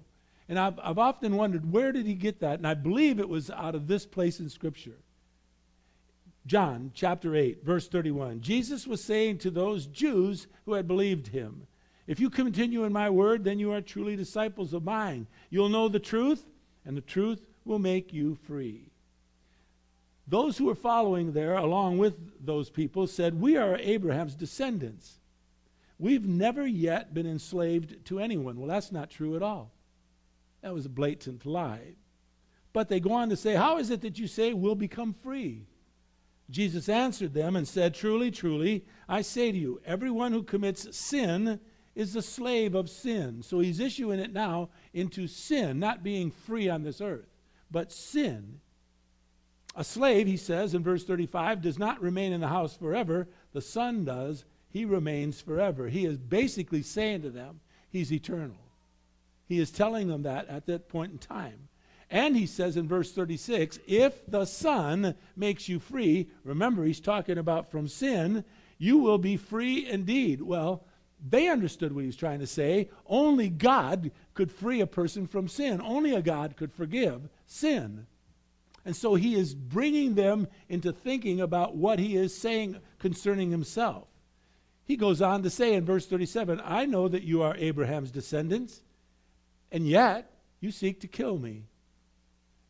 And 0.46 0.58
I've, 0.58 0.78
I've 0.82 0.98
often 0.98 1.36
wondered 1.36 1.72
where 1.72 1.90
did 1.90 2.04
he 2.04 2.14
get 2.14 2.40
that? 2.40 2.58
And 2.58 2.66
I 2.66 2.74
believe 2.74 3.18
it 3.18 3.28
was 3.28 3.50
out 3.50 3.74
of 3.74 3.86
this 3.86 4.04
place 4.04 4.40
in 4.40 4.50
Scripture. 4.50 4.98
John 6.46 6.90
chapter 6.94 7.34
8, 7.34 7.64
verse 7.64 7.88
31. 7.88 8.42
Jesus 8.42 8.86
was 8.86 9.02
saying 9.02 9.38
to 9.38 9.50
those 9.50 9.86
Jews 9.86 10.46
who 10.66 10.74
had 10.74 10.86
believed 10.86 11.28
him, 11.28 11.66
If 12.06 12.20
you 12.20 12.28
continue 12.28 12.84
in 12.84 12.92
my 12.92 13.08
word, 13.08 13.44
then 13.44 13.58
you 13.58 13.72
are 13.72 13.80
truly 13.80 14.14
disciples 14.14 14.74
of 14.74 14.84
mine. 14.84 15.26
You'll 15.48 15.70
know 15.70 15.88
the 15.88 15.98
truth, 15.98 16.44
and 16.84 16.96
the 16.96 17.02
truth 17.02 17.40
will 17.64 17.78
make 17.78 18.12
you 18.12 18.34
free. 18.34 18.90
Those 20.26 20.58
who 20.58 20.66
were 20.66 20.74
following 20.74 21.32
there, 21.32 21.56
along 21.56 21.98
with 21.98 22.16
those 22.44 22.68
people, 22.68 23.06
said, 23.06 23.40
We 23.40 23.56
are 23.56 23.76
Abraham's 23.76 24.34
descendants. 24.34 25.20
We've 25.98 26.26
never 26.26 26.66
yet 26.66 27.14
been 27.14 27.26
enslaved 27.26 28.04
to 28.06 28.20
anyone. 28.20 28.58
Well, 28.58 28.68
that's 28.68 28.92
not 28.92 29.10
true 29.10 29.36
at 29.36 29.42
all. 29.42 29.70
That 30.60 30.74
was 30.74 30.86
a 30.86 30.90
blatant 30.90 31.46
lie. 31.46 31.94
But 32.72 32.88
they 32.88 33.00
go 33.00 33.12
on 33.12 33.30
to 33.30 33.36
say, 33.36 33.54
How 33.54 33.78
is 33.78 33.90
it 33.90 34.02
that 34.02 34.18
you 34.18 34.26
say 34.26 34.52
we'll 34.52 34.74
become 34.74 35.14
free? 35.22 35.66
Jesus 36.50 36.88
answered 36.88 37.32
them 37.32 37.56
and 37.56 37.66
said, 37.66 37.94
Truly, 37.94 38.30
truly, 38.30 38.84
I 39.08 39.22
say 39.22 39.50
to 39.50 39.58
you, 39.58 39.80
everyone 39.84 40.32
who 40.32 40.42
commits 40.42 40.94
sin 40.96 41.60
is 41.94 42.12
the 42.12 42.22
slave 42.22 42.74
of 42.74 42.90
sin. 42.90 43.42
So 43.42 43.60
he's 43.60 43.80
issuing 43.80 44.20
it 44.20 44.32
now 44.32 44.70
into 44.92 45.26
sin, 45.26 45.78
not 45.78 46.02
being 46.02 46.30
free 46.30 46.68
on 46.68 46.82
this 46.82 47.00
earth, 47.00 47.28
but 47.70 47.92
sin. 47.92 48.60
A 49.76 49.84
slave, 49.84 50.26
he 50.26 50.36
says 50.36 50.74
in 50.74 50.82
verse 50.82 51.04
35, 51.04 51.62
does 51.62 51.78
not 51.78 52.00
remain 52.00 52.32
in 52.32 52.40
the 52.40 52.48
house 52.48 52.76
forever. 52.76 53.28
The 53.52 53.60
son 53.60 54.04
does. 54.04 54.44
He 54.70 54.84
remains 54.84 55.40
forever. 55.40 55.88
He 55.88 56.04
is 56.04 56.18
basically 56.18 56.82
saying 56.82 57.22
to 57.22 57.30
them, 57.30 57.60
he's 57.90 58.12
eternal. 58.12 58.56
He 59.46 59.58
is 59.58 59.70
telling 59.70 60.08
them 60.08 60.22
that 60.22 60.48
at 60.48 60.66
that 60.66 60.88
point 60.88 61.12
in 61.12 61.18
time. 61.18 61.68
And 62.10 62.36
he 62.36 62.46
says 62.46 62.76
in 62.76 62.88
verse 62.88 63.12
36 63.12 63.78
if 63.86 64.24
the 64.26 64.44
Son 64.44 65.14
makes 65.36 65.68
you 65.68 65.78
free, 65.78 66.28
remember 66.44 66.84
he's 66.84 67.00
talking 67.00 67.38
about 67.38 67.70
from 67.70 67.88
sin, 67.88 68.44
you 68.78 68.98
will 68.98 69.18
be 69.18 69.36
free 69.36 69.88
indeed. 69.88 70.42
Well, 70.42 70.84
they 71.26 71.48
understood 71.48 71.94
what 71.94 72.02
he 72.02 72.06
was 72.06 72.16
trying 72.16 72.40
to 72.40 72.46
say. 72.46 72.90
Only 73.06 73.48
God 73.48 74.10
could 74.34 74.52
free 74.52 74.80
a 74.80 74.86
person 74.86 75.26
from 75.26 75.48
sin, 75.48 75.80
only 75.80 76.14
a 76.14 76.22
God 76.22 76.56
could 76.56 76.72
forgive 76.72 77.28
sin. 77.46 78.06
And 78.84 78.94
so 78.94 79.14
he 79.14 79.34
is 79.34 79.54
bringing 79.54 80.14
them 80.14 80.46
into 80.68 80.92
thinking 80.92 81.40
about 81.40 81.74
what 81.74 81.98
he 81.98 82.16
is 82.16 82.36
saying 82.36 82.76
concerning 82.98 83.50
himself. 83.50 84.06
He 84.84 84.96
goes 84.96 85.22
on 85.22 85.42
to 85.42 85.50
say 85.50 85.72
in 85.72 85.86
verse 85.86 86.04
37 86.06 86.60
I 86.62 86.84
know 86.84 87.08
that 87.08 87.22
you 87.22 87.42
are 87.42 87.56
Abraham's 87.56 88.10
descendants, 88.10 88.82
and 89.72 89.88
yet 89.88 90.30
you 90.60 90.70
seek 90.70 91.00
to 91.00 91.08
kill 91.08 91.38
me. 91.38 91.64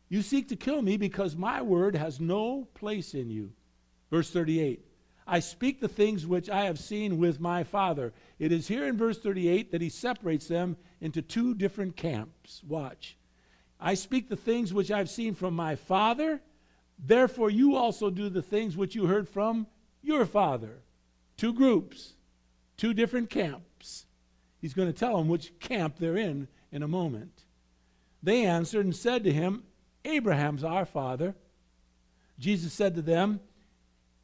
You 0.09 0.21
seek 0.21 0.49
to 0.49 0.55
kill 0.55 0.81
me 0.81 0.97
because 0.97 1.35
my 1.35 1.61
word 1.61 1.95
has 1.95 2.19
no 2.19 2.67
place 2.73 3.13
in 3.13 3.29
you. 3.29 3.51
Verse 4.11 4.29
38 4.29 4.85
I 5.27 5.39
speak 5.39 5.81
the 5.81 5.87
things 5.87 6.27
which 6.27 6.49
I 6.49 6.65
have 6.65 6.77
seen 6.77 7.17
with 7.17 7.39
my 7.39 7.63
Father. 7.63 8.13
It 8.37 8.51
is 8.51 8.67
here 8.67 8.87
in 8.87 8.95
verse 8.95 9.17
38 9.17 9.71
that 9.71 9.81
he 9.81 9.89
separates 9.89 10.47
them 10.47 10.77
into 11.01 11.21
two 11.21 11.55
different 11.55 11.95
camps. 11.95 12.61
Watch. 12.67 13.17
I 13.79 13.95
speak 13.95 14.29
the 14.29 14.35
things 14.35 14.73
which 14.73 14.91
I've 14.91 15.09
seen 15.09 15.33
from 15.33 15.55
my 15.55 15.75
Father. 15.75 16.41
Therefore, 16.99 17.49
you 17.49 17.75
also 17.75 18.09
do 18.09 18.29
the 18.29 18.41
things 18.41 18.77
which 18.77 18.95
you 18.95 19.07
heard 19.07 19.27
from 19.27 19.67
your 20.01 20.25
Father. 20.25 20.77
Two 21.37 21.53
groups, 21.53 22.13
two 22.77 22.93
different 22.93 23.29
camps. 23.29 24.05
He's 24.61 24.73
going 24.73 24.91
to 24.91 24.97
tell 24.97 25.17
them 25.17 25.27
which 25.27 25.57
camp 25.59 25.97
they're 25.97 26.17
in 26.17 26.47
in 26.71 26.83
a 26.83 26.87
moment. 26.87 27.43
They 28.21 28.45
answered 28.45 28.85
and 28.85 28.95
said 28.95 29.23
to 29.23 29.33
him, 29.33 29.63
Abraham's 30.05 30.63
our 30.63 30.85
father. 30.85 31.35
Jesus 32.39 32.73
said 32.73 32.95
to 32.95 33.01
them, 33.01 33.39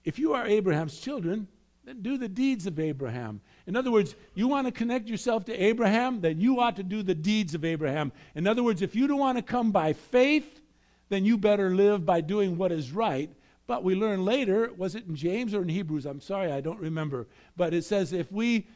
If 0.04 0.20
you 0.20 0.34
are 0.34 0.46
Abraham's 0.46 1.00
children, 1.00 1.48
then 1.84 2.02
do 2.02 2.18
the 2.18 2.30
deeds 2.30 2.68
of 2.68 2.80
Abraham. 2.80 3.42
In 3.66 3.76
other 3.76 3.92
words, 3.92 4.16
you 4.36 4.48
want 4.48 4.68
to 4.68 4.72
connect 4.72 5.08
yourself 5.08 5.46
to 5.46 5.64
Abraham, 5.64 6.22
then 6.22 6.40
you 6.40 6.60
ought 6.60 6.76
to 6.76 6.84
do 6.84 7.02
the 7.02 7.16
deeds 7.16 7.56
of 7.56 7.66
Abraham. 7.66 8.12
In 8.36 8.48
other 8.48 8.64
words, 8.64 8.82
if 8.82 8.96
you 8.96 9.08
don't 9.08 9.20
want 9.20 9.38
to 9.38 9.42
come 9.42 9.72
by 9.72 9.94
faith, 9.94 10.62
then 11.10 11.26
you 11.26 11.38
better 11.38 11.76
live 11.76 12.06
by 12.06 12.22
doing 12.22 12.58
what 12.58 12.72
is 12.72 12.92
right. 12.92 13.30
But 13.68 13.84
we 13.84 13.96
learn 13.96 14.26
later, 14.26 14.72
was 14.76 14.96
it 14.96 15.06
in 15.08 15.16
James 15.16 15.54
or 15.54 15.62
in 15.62 15.70
Hebrews? 15.70 16.06
I'm 16.06 16.22
sorry, 16.22 16.52
I 16.52 16.62
don't 16.62 16.80
remember. 16.80 17.28
But 17.56 17.74
it 17.74 17.84
says 17.86 18.14
if 18.14 18.32
we 18.32 18.68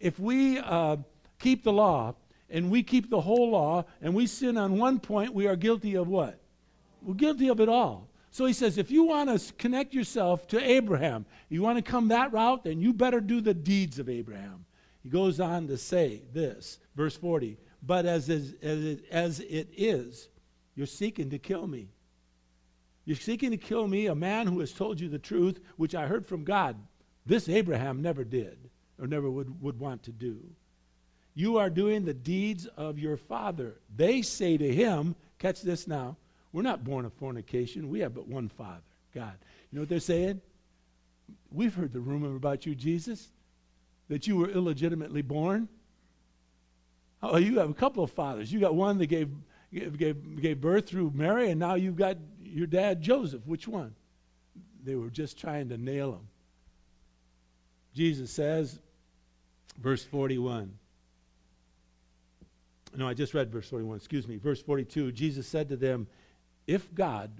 if 0.00 0.18
we 0.18 0.58
uh, 0.58 0.96
keep 1.38 1.62
the 1.62 1.72
law 1.72 2.14
and 2.48 2.70
we 2.70 2.82
keep 2.82 3.10
the 3.10 3.20
whole 3.20 3.50
law 3.50 3.84
and 4.00 4.14
we 4.14 4.26
sin 4.26 4.56
on 4.56 4.78
one 4.78 4.98
point, 4.98 5.34
we 5.34 5.46
are 5.46 5.56
guilty 5.56 5.94
of 5.94 6.08
what? 6.08 6.39
We're 7.02 7.14
guilty 7.14 7.48
of 7.48 7.60
it 7.60 7.68
all. 7.68 8.08
So 8.30 8.46
he 8.46 8.52
says, 8.52 8.78
if 8.78 8.90
you 8.90 9.04
want 9.04 9.28
to 9.28 9.52
connect 9.54 9.92
yourself 9.92 10.46
to 10.48 10.62
Abraham, 10.62 11.26
you 11.48 11.62
want 11.62 11.78
to 11.78 11.90
come 11.90 12.08
that 12.08 12.32
route, 12.32 12.64
then 12.64 12.80
you 12.80 12.92
better 12.92 13.20
do 13.20 13.40
the 13.40 13.54
deeds 13.54 13.98
of 13.98 14.08
Abraham. 14.08 14.64
He 15.02 15.08
goes 15.08 15.40
on 15.40 15.66
to 15.68 15.76
say 15.76 16.22
this, 16.32 16.78
verse 16.94 17.16
40 17.16 17.58
But 17.82 18.06
as, 18.06 18.28
is, 18.28 18.54
as, 18.62 18.84
it, 18.84 19.04
as 19.10 19.40
it 19.40 19.68
is, 19.76 20.28
you're 20.76 20.86
seeking 20.86 21.30
to 21.30 21.38
kill 21.38 21.66
me. 21.66 21.88
You're 23.04 23.16
seeking 23.16 23.50
to 23.50 23.56
kill 23.56 23.88
me, 23.88 24.06
a 24.06 24.14
man 24.14 24.46
who 24.46 24.60
has 24.60 24.72
told 24.72 25.00
you 25.00 25.08
the 25.08 25.18
truth, 25.18 25.58
which 25.76 25.94
I 25.94 26.06
heard 26.06 26.26
from 26.26 26.44
God. 26.44 26.76
This 27.26 27.48
Abraham 27.48 28.02
never 28.02 28.22
did, 28.22 28.70
or 29.00 29.06
never 29.06 29.28
would, 29.28 29.60
would 29.60 29.80
want 29.80 30.04
to 30.04 30.12
do. 30.12 30.38
You 31.34 31.58
are 31.58 31.70
doing 31.70 32.04
the 32.04 32.14
deeds 32.14 32.66
of 32.66 32.98
your 32.98 33.16
father. 33.16 33.80
They 33.94 34.22
say 34.22 34.56
to 34.56 34.72
him, 34.72 35.16
catch 35.38 35.62
this 35.62 35.88
now, 35.88 36.16
we're 36.52 36.62
not 36.62 36.84
born 36.84 37.04
of 37.04 37.12
fornication. 37.14 37.90
We 37.90 38.00
have 38.00 38.14
but 38.14 38.26
one 38.26 38.48
Father, 38.48 38.80
God. 39.14 39.34
You 39.70 39.76
know 39.76 39.82
what 39.82 39.88
they're 39.88 40.00
saying? 40.00 40.40
We've 41.52 41.74
heard 41.74 41.92
the 41.92 42.00
rumor 42.00 42.34
about 42.36 42.66
you, 42.66 42.74
Jesus, 42.74 43.28
that 44.08 44.26
you 44.26 44.36
were 44.36 44.48
illegitimately 44.48 45.22
born. 45.22 45.68
Oh, 47.22 47.36
you 47.36 47.58
have 47.58 47.70
a 47.70 47.74
couple 47.74 48.02
of 48.02 48.10
fathers. 48.10 48.52
You 48.52 48.60
got 48.60 48.74
one 48.74 48.98
that 48.98 49.06
gave, 49.06 49.30
gave, 49.72 50.40
gave 50.40 50.60
birth 50.60 50.88
through 50.88 51.12
Mary, 51.14 51.50
and 51.50 51.60
now 51.60 51.74
you've 51.74 51.96
got 51.96 52.16
your 52.42 52.66
dad, 52.66 53.02
Joseph. 53.02 53.46
Which 53.46 53.68
one? 53.68 53.94
They 54.82 54.94
were 54.94 55.10
just 55.10 55.38
trying 55.38 55.68
to 55.68 55.78
nail 55.78 56.12
him. 56.12 56.28
Jesus 57.94 58.30
says, 58.30 58.78
verse 59.78 60.02
41. 60.04 60.72
No, 62.96 63.06
I 63.06 63.14
just 63.14 63.34
read 63.34 63.50
verse 63.52 63.68
41. 63.68 63.96
Excuse 63.96 64.26
me. 64.26 64.36
Verse 64.36 64.62
42. 64.62 65.12
Jesus 65.12 65.46
said 65.46 65.68
to 65.68 65.76
them, 65.76 66.06
if 66.70 66.94
God 66.94 67.32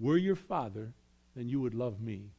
were 0.00 0.16
your 0.16 0.34
Father, 0.34 0.92
then 1.36 1.48
you 1.48 1.60
would 1.60 1.74
love 1.74 2.00
me. 2.00 2.30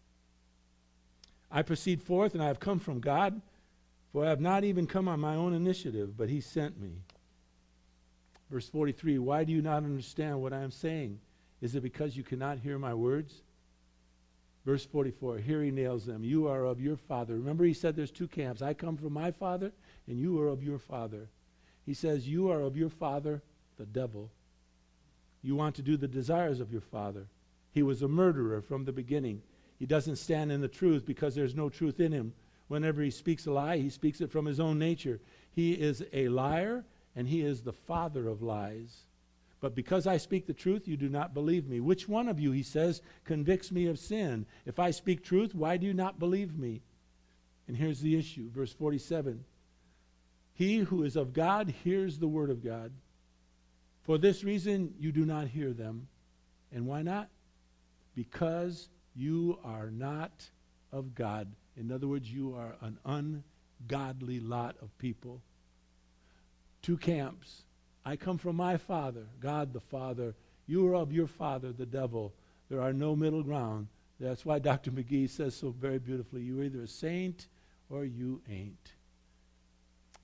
I 1.49 1.61
proceed 1.61 2.01
forth, 2.01 2.33
and 2.33 2.43
I 2.43 2.47
have 2.47 2.59
come 2.59 2.79
from 2.79 2.99
God, 2.99 3.41
for 4.11 4.25
I 4.25 4.29
have 4.29 4.41
not 4.41 4.65
even 4.65 4.85
come 4.85 5.07
on 5.07 5.21
my 5.21 5.35
own 5.35 5.53
initiative, 5.53 6.17
but 6.17 6.27
He 6.27 6.41
sent 6.41 6.77
me. 6.77 6.91
Verse 8.51 8.67
43 8.67 9.17
Why 9.17 9.45
do 9.45 9.53
you 9.53 9.61
not 9.61 9.83
understand 9.83 10.41
what 10.41 10.51
I 10.51 10.59
am 10.59 10.71
saying? 10.71 11.19
Is 11.61 11.73
it 11.73 11.81
because 11.81 12.17
you 12.17 12.23
cannot 12.23 12.59
hear 12.59 12.77
my 12.77 12.93
words? 12.93 13.41
Verse 14.65 14.83
44, 14.83 15.37
here 15.37 15.63
he 15.63 15.71
nails 15.71 16.05
them. 16.05 16.23
You 16.23 16.47
are 16.47 16.65
of 16.65 16.81
your 16.81 16.97
father. 16.97 17.35
Remember, 17.35 17.63
he 17.63 17.73
said 17.73 17.95
there's 17.95 18.11
two 18.11 18.27
camps. 18.27 18.61
I 18.61 18.73
come 18.73 18.97
from 18.97 19.13
my 19.13 19.31
father, 19.31 19.71
and 20.07 20.19
you 20.19 20.41
are 20.41 20.47
of 20.47 20.63
your 20.63 20.79
father. 20.79 21.29
He 21.85 21.93
says, 21.93 22.27
You 22.27 22.51
are 22.51 22.59
of 22.59 22.75
your 22.75 22.89
father, 22.89 23.41
the 23.77 23.85
devil, 23.85 24.31
you 25.45 25.55
want 25.55 25.75
to 25.75 25.81
do 25.81 25.95
the 25.95 26.07
desires 26.07 26.59
of 26.59 26.71
your 26.71 26.81
father. 26.81 27.27
He 27.71 27.83
was 27.83 28.01
a 28.01 28.07
murderer 28.07 28.61
from 28.61 28.85
the 28.85 28.91
beginning. 28.91 29.41
He 29.77 29.85
doesn't 29.85 30.15
stand 30.15 30.51
in 30.51 30.61
the 30.61 30.67
truth 30.67 31.05
because 31.05 31.35
there's 31.35 31.55
no 31.55 31.69
truth 31.69 31.99
in 31.99 32.11
him. 32.11 32.33
Whenever 32.67 33.01
he 33.01 33.11
speaks 33.11 33.45
a 33.45 33.51
lie, 33.51 33.77
he 33.77 33.89
speaks 33.89 34.21
it 34.21 34.31
from 34.31 34.45
his 34.45 34.59
own 34.59 34.79
nature. 34.79 35.19
He 35.51 35.73
is 35.73 36.03
a 36.13 36.29
liar 36.29 36.83
and 37.15 37.27
he 37.27 37.41
is 37.41 37.61
the 37.61 37.73
father 37.73 38.27
of 38.27 38.41
lies. 38.41 39.03
But 39.61 39.75
because 39.75 40.07
I 40.07 40.17
speak 40.17 40.47
the 40.47 40.53
truth, 40.53 40.87
you 40.87 40.97
do 40.97 41.09
not 41.09 41.33
believe 41.33 41.67
me. 41.67 41.79
Which 41.79 42.09
one 42.09 42.27
of 42.27 42.39
you, 42.39 42.51
he 42.51 42.63
says, 42.63 43.01
convicts 43.23 43.71
me 43.71 43.87
of 43.87 43.99
sin? 43.99 44.45
If 44.65 44.79
I 44.79 44.91
speak 44.91 45.23
truth, 45.23 45.53
why 45.53 45.77
do 45.77 45.85
you 45.85 45.93
not 45.93 46.19
believe 46.19 46.57
me? 46.57 46.81
And 47.67 47.77
here's 47.77 47.99
the 47.99 48.17
issue, 48.17 48.49
verse 48.51 48.73
47. 48.73 49.43
He 50.53 50.77
who 50.79 51.03
is 51.03 51.15
of 51.15 51.33
God 51.33 51.73
hears 51.83 52.17
the 52.17 52.27
word 52.27 52.49
of 52.49 52.63
God. 52.63 52.91
For 54.05 54.19
this 54.19 54.43
reason, 54.43 54.93
you 54.99 55.11
do 55.11 55.25
not 55.25 55.47
hear 55.47 55.73
them. 55.73 56.07
And 56.71 56.85
why 56.85 57.01
not? 57.01 57.29
Because 58.13 58.89
you 59.15 59.57
are 59.63 59.89
not 59.89 60.47
of 60.91 61.15
God. 61.15 61.47
In 61.75 61.91
other 61.91 62.07
words, 62.07 62.31
you 62.31 62.55
are 62.55 62.75
an 62.81 62.99
ungodly 63.03 64.39
lot 64.39 64.75
of 64.81 64.95
people. 64.99 65.41
Two 66.83 66.97
camps. 66.97 67.63
I 68.05 68.15
come 68.15 68.37
from 68.37 68.55
my 68.55 68.77
Father, 68.77 69.25
God 69.39 69.73
the 69.73 69.79
Father. 69.79 70.35
You 70.67 70.87
are 70.87 70.95
of 70.95 71.11
your 71.11 71.27
father, 71.27 71.71
the 71.71 71.85
devil. 71.85 72.33
There 72.69 72.81
are 72.81 72.93
no 72.93 73.15
middle 73.15 73.43
ground. 73.43 73.87
That's 74.19 74.45
why 74.45 74.59
Dr. 74.59 74.91
McGee 74.91 75.29
says 75.29 75.55
so 75.55 75.71
very 75.71 75.99
beautifully 75.99 76.41
you're 76.41 76.63
either 76.63 76.83
a 76.83 76.87
saint 76.87 77.47
or 77.89 78.05
you 78.05 78.41
ain't. 78.49 78.94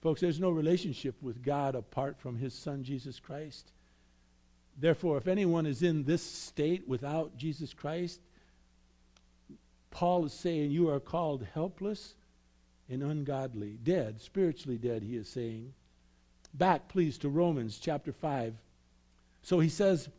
Folks, 0.02 0.22
there's 0.22 0.40
no 0.40 0.50
relationship 0.50 1.16
with 1.22 1.44
God 1.44 1.76
apart 1.76 2.20
from 2.20 2.38
his 2.38 2.54
son, 2.54 2.84
Jesus 2.84 3.20
Christ. 3.20 3.72
Therefore, 4.80 5.18
if 5.18 5.28
anyone 5.28 5.68
is 5.68 5.84
in 5.84 6.04
this 6.04 6.24
state 6.24 6.88
without 6.88 7.38
Jesus 7.38 7.74
Christ, 7.74 8.20
Paul 9.92 10.26
is 10.26 10.34
saying 10.34 10.72
you 10.72 10.90
are 10.90 11.00
called 11.00 11.46
helpless 11.54 12.16
and 12.90 13.04
ungodly, 13.04 13.78
dead, 13.84 14.22
spiritually 14.22 14.78
dead, 14.78 15.04
he 15.04 15.16
is 15.16 15.30
saying. 15.30 15.74
Back, 16.54 16.88
please, 16.88 17.18
to 17.20 17.30
Romans 17.30 17.80
chapter 17.80 18.12
5. 18.12 18.56
So 19.44 19.60
he 19.60 19.70
says, 19.70 20.10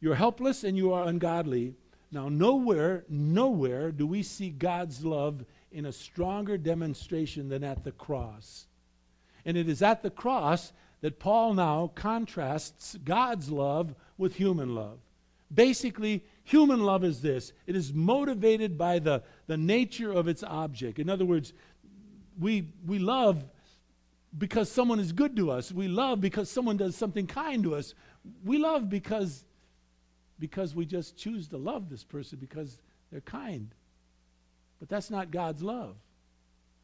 You're 0.00 0.14
helpless 0.14 0.64
and 0.64 0.76
you 0.76 0.92
are 0.92 1.06
ungodly. 1.06 1.74
Now, 2.10 2.28
nowhere, 2.28 3.04
nowhere 3.08 3.92
do 3.92 4.06
we 4.06 4.22
see 4.22 4.50
God's 4.50 5.04
love 5.04 5.44
in 5.70 5.86
a 5.86 5.92
stronger 5.92 6.56
demonstration 6.56 7.48
than 7.48 7.62
at 7.62 7.84
the 7.84 7.92
cross. 7.92 8.67
And 9.44 9.56
it 9.56 9.68
is 9.68 9.82
at 9.82 10.02
the 10.02 10.10
cross 10.10 10.72
that 11.00 11.18
Paul 11.18 11.54
now 11.54 11.92
contrasts 11.94 12.96
God's 13.04 13.50
love 13.50 13.94
with 14.16 14.36
human 14.36 14.74
love. 14.74 14.98
Basically, 15.52 16.24
human 16.44 16.80
love 16.80 17.04
is 17.04 17.22
this 17.22 17.52
it 17.66 17.76
is 17.76 17.92
motivated 17.92 18.76
by 18.76 18.98
the, 18.98 19.22
the 19.46 19.56
nature 19.56 20.12
of 20.12 20.28
its 20.28 20.42
object. 20.42 20.98
In 20.98 21.08
other 21.08 21.24
words, 21.24 21.52
we, 22.38 22.68
we 22.86 22.98
love 22.98 23.44
because 24.36 24.70
someone 24.70 25.00
is 25.00 25.12
good 25.12 25.36
to 25.36 25.50
us, 25.50 25.72
we 25.72 25.88
love 25.88 26.20
because 26.20 26.50
someone 26.50 26.76
does 26.76 26.96
something 26.96 27.26
kind 27.26 27.62
to 27.62 27.74
us. 27.74 27.94
We 28.44 28.58
love 28.58 28.90
because, 28.90 29.44
because 30.38 30.74
we 30.74 30.84
just 30.84 31.16
choose 31.16 31.48
to 31.48 31.56
love 31.56 31.88
this 31.88 32.04
person 32.04 32.38
because 32.38 32.78
they're 33.10 33.20
kind. 33.22 33.74
But 34.80 34.88
that's 34.88 35.10
not 35.10 35.30
God's 35.30 35.62
love. 35.62 35.96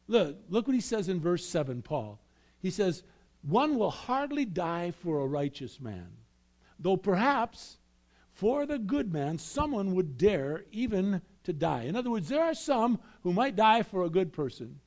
Look, 0.07 0.37
look 0.49 0.67
what 0.67 0.73
he 0.73 0.81
says 0.81 1.07
in 1.07 1.19
verse 1.19 1.45
7, 1.45 1.81
Paul. 1.81 2.19
He 2.65 2.71
says, 2.71 3.03
One 3.43 3.77
will 3.77 3.91
hardly 3.91 4.43
die 4.43 4.89
for 4.89 5.19
a 5.19 5.27
righteous 5.27 5.79
man, 5.79 6.07
though 6.79 6.97
perhaps 6.97 7.77
for 8.33 8.65
the 8.65 8.79
good 8.79 9.13
man 9.13 9.37
someone 9.37 9.93
would 9.93 10.17
dare 10.17 10.65
even 10.71 11.21
to 11.43 11.53
die. 11.53 11.83
In 11.83 11.95
other 11.95 12.09
words, 12.09 12.27
there 12.27 12.43
are 12.43 12.55
some 12.55 12.97
who 13.21 13.33
might 13.33 13.55
die 13.55 13.83
for 13.83 14.03
a 14.03 14.09
good 14.09 14.33
person. 14.33 14.79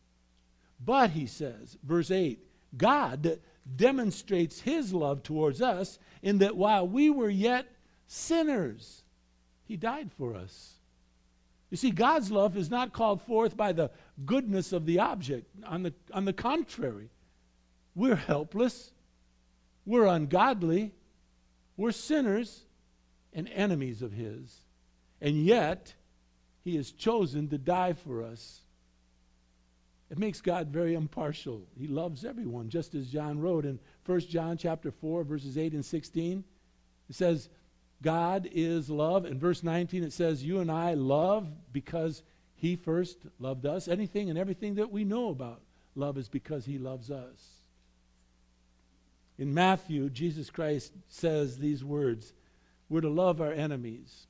But, 0.85 1.11
he 1.11 1.27
says, 1.27 1.79
verse 1.85 2.11
8, 2.11 2.45
God 2.77 3.39
demonstrates 3.77 4.61
his 4.61 4.93
love 4.93 5.23
towards 5.23 5.63
us 5.63 6.01
in 6.21 6.39
that 6.39 6.57
while 6.57 6.89
we 6.89 7.11
were 7.11 7.31
yet 7.31 7.69
sinners, 8.09 9.05
He 9.67 9.77
died 9.77 10.11
for 10.11 10.35
us. 10.35 10.81
You 11.71 11.77
see, 11.77 11.93
God's 11.93 12.33
love 12.33 12.57
is 12.57 12.71
not 12.71 12.93
called 12.93 13.23
forth 13.23 13.57
by 13.57 13.71
the 13.71 13.93
goodness 14.27 14.73
of 14.73 14.85
the 14.85 14.99
object. 14.99 15.47
On 15.65 15.85
the, 15.85 15.95
on 16.13 16.25
the 16.25 16.33
contrary, 16.33 17.11
we're 17.99 18.17
helpless, 18.17 18.93
we're 19.85 20.07
ungodly, 20.07 20.95
we're 21.77 21.93
sinners, 21.93 22.65
and 23.33 23.49
enemies 23.53 24.03
of 24.03 24.13
His. 24.13 24.63
And 25.21 25.45
yet, 25.45 25.95
He 26.63 26.77
has 26.77 26.93
chosen 26.93 27.49
to 27.49 27.59
die 27.59 27.95
for 27.95 28.23
us. 28.23 28.61
It 30.11 30.19
makes 30.19 30.41
God 30.41 30.69
very 30.69 30.95
impartial. 30.95 31.67
He 31.77 31.89
loves 31.89 32.25
everyone, 32.25 32.69
just 32.71 32.95
as 32.95 33.09
John 33.09 33.41
wrote 33.41 33.65
in 33.65 33.81
1 34.07 34.21
John 34.21 34.57
chapter 34.57 34.93
4, 34.93 35.25
verses 35.25 35.59
8 35.59 35.73
and 35.73 35.85
16. 35.85 36.45
It 37.11 37.15
says, 37.15 37.49
God 38.01 38.49
is 38.53 38.89
love. 38.89 39.27
In 39.27 39.41
verse 39.41 39.65
19, 39.65 40.05
it 40.05 40.13
says, 40.13 40.45
You 40.45 40.61
and 40.61 40.71
I 40.71 40.95
love 40.95 41.49
because 41.73 42.23
He 42.55 42.77
first 42.77 43.19
loved 43.41 43.67
us. 43.67 43.89
Anything 43.89 44.31
and 44.31 44.39
everything 44.39 44.77
that 44.77 44.93
we 44.93 45.03
know 45.03 45.31
about 45.31 45.63
love 45.97 46.17
is 46.17 46.29
because 46.29 46.65
He 46.65 46.79
loves 46.79 47.11
us. 47.11 47.58
In 49.39 49.55
Matthew, 49.55 50.11
Jesus 50.11 50.51
Christ 50.51 50.93
says 51.07 51.59
these 51.59 51.85
words 51.85 52.35
We're 52.89 53.01
to 53.03 53.09
love 53.09 53.41
our 53.41 53.53
enemies. 53.53 54.27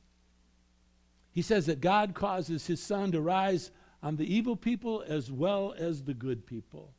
He 1.32 1.42
says 1.42 1.66
that 1.66 1.80
God 1.80 2.14
causes 2.14 2.66
His 2.66 2.82
sun 2.82 3.12
to 3.12 3.20
rise 3.20 3.70
on 4.02 4.16
the 4.16 4.32
evil 4.32 4.56
people 4.56 5.02
as 5.06 5.32
well 5.32 5.74
as 5.76 6.02
the 6.02 6.14
good 6.14 6.46
people. 6.46 6.92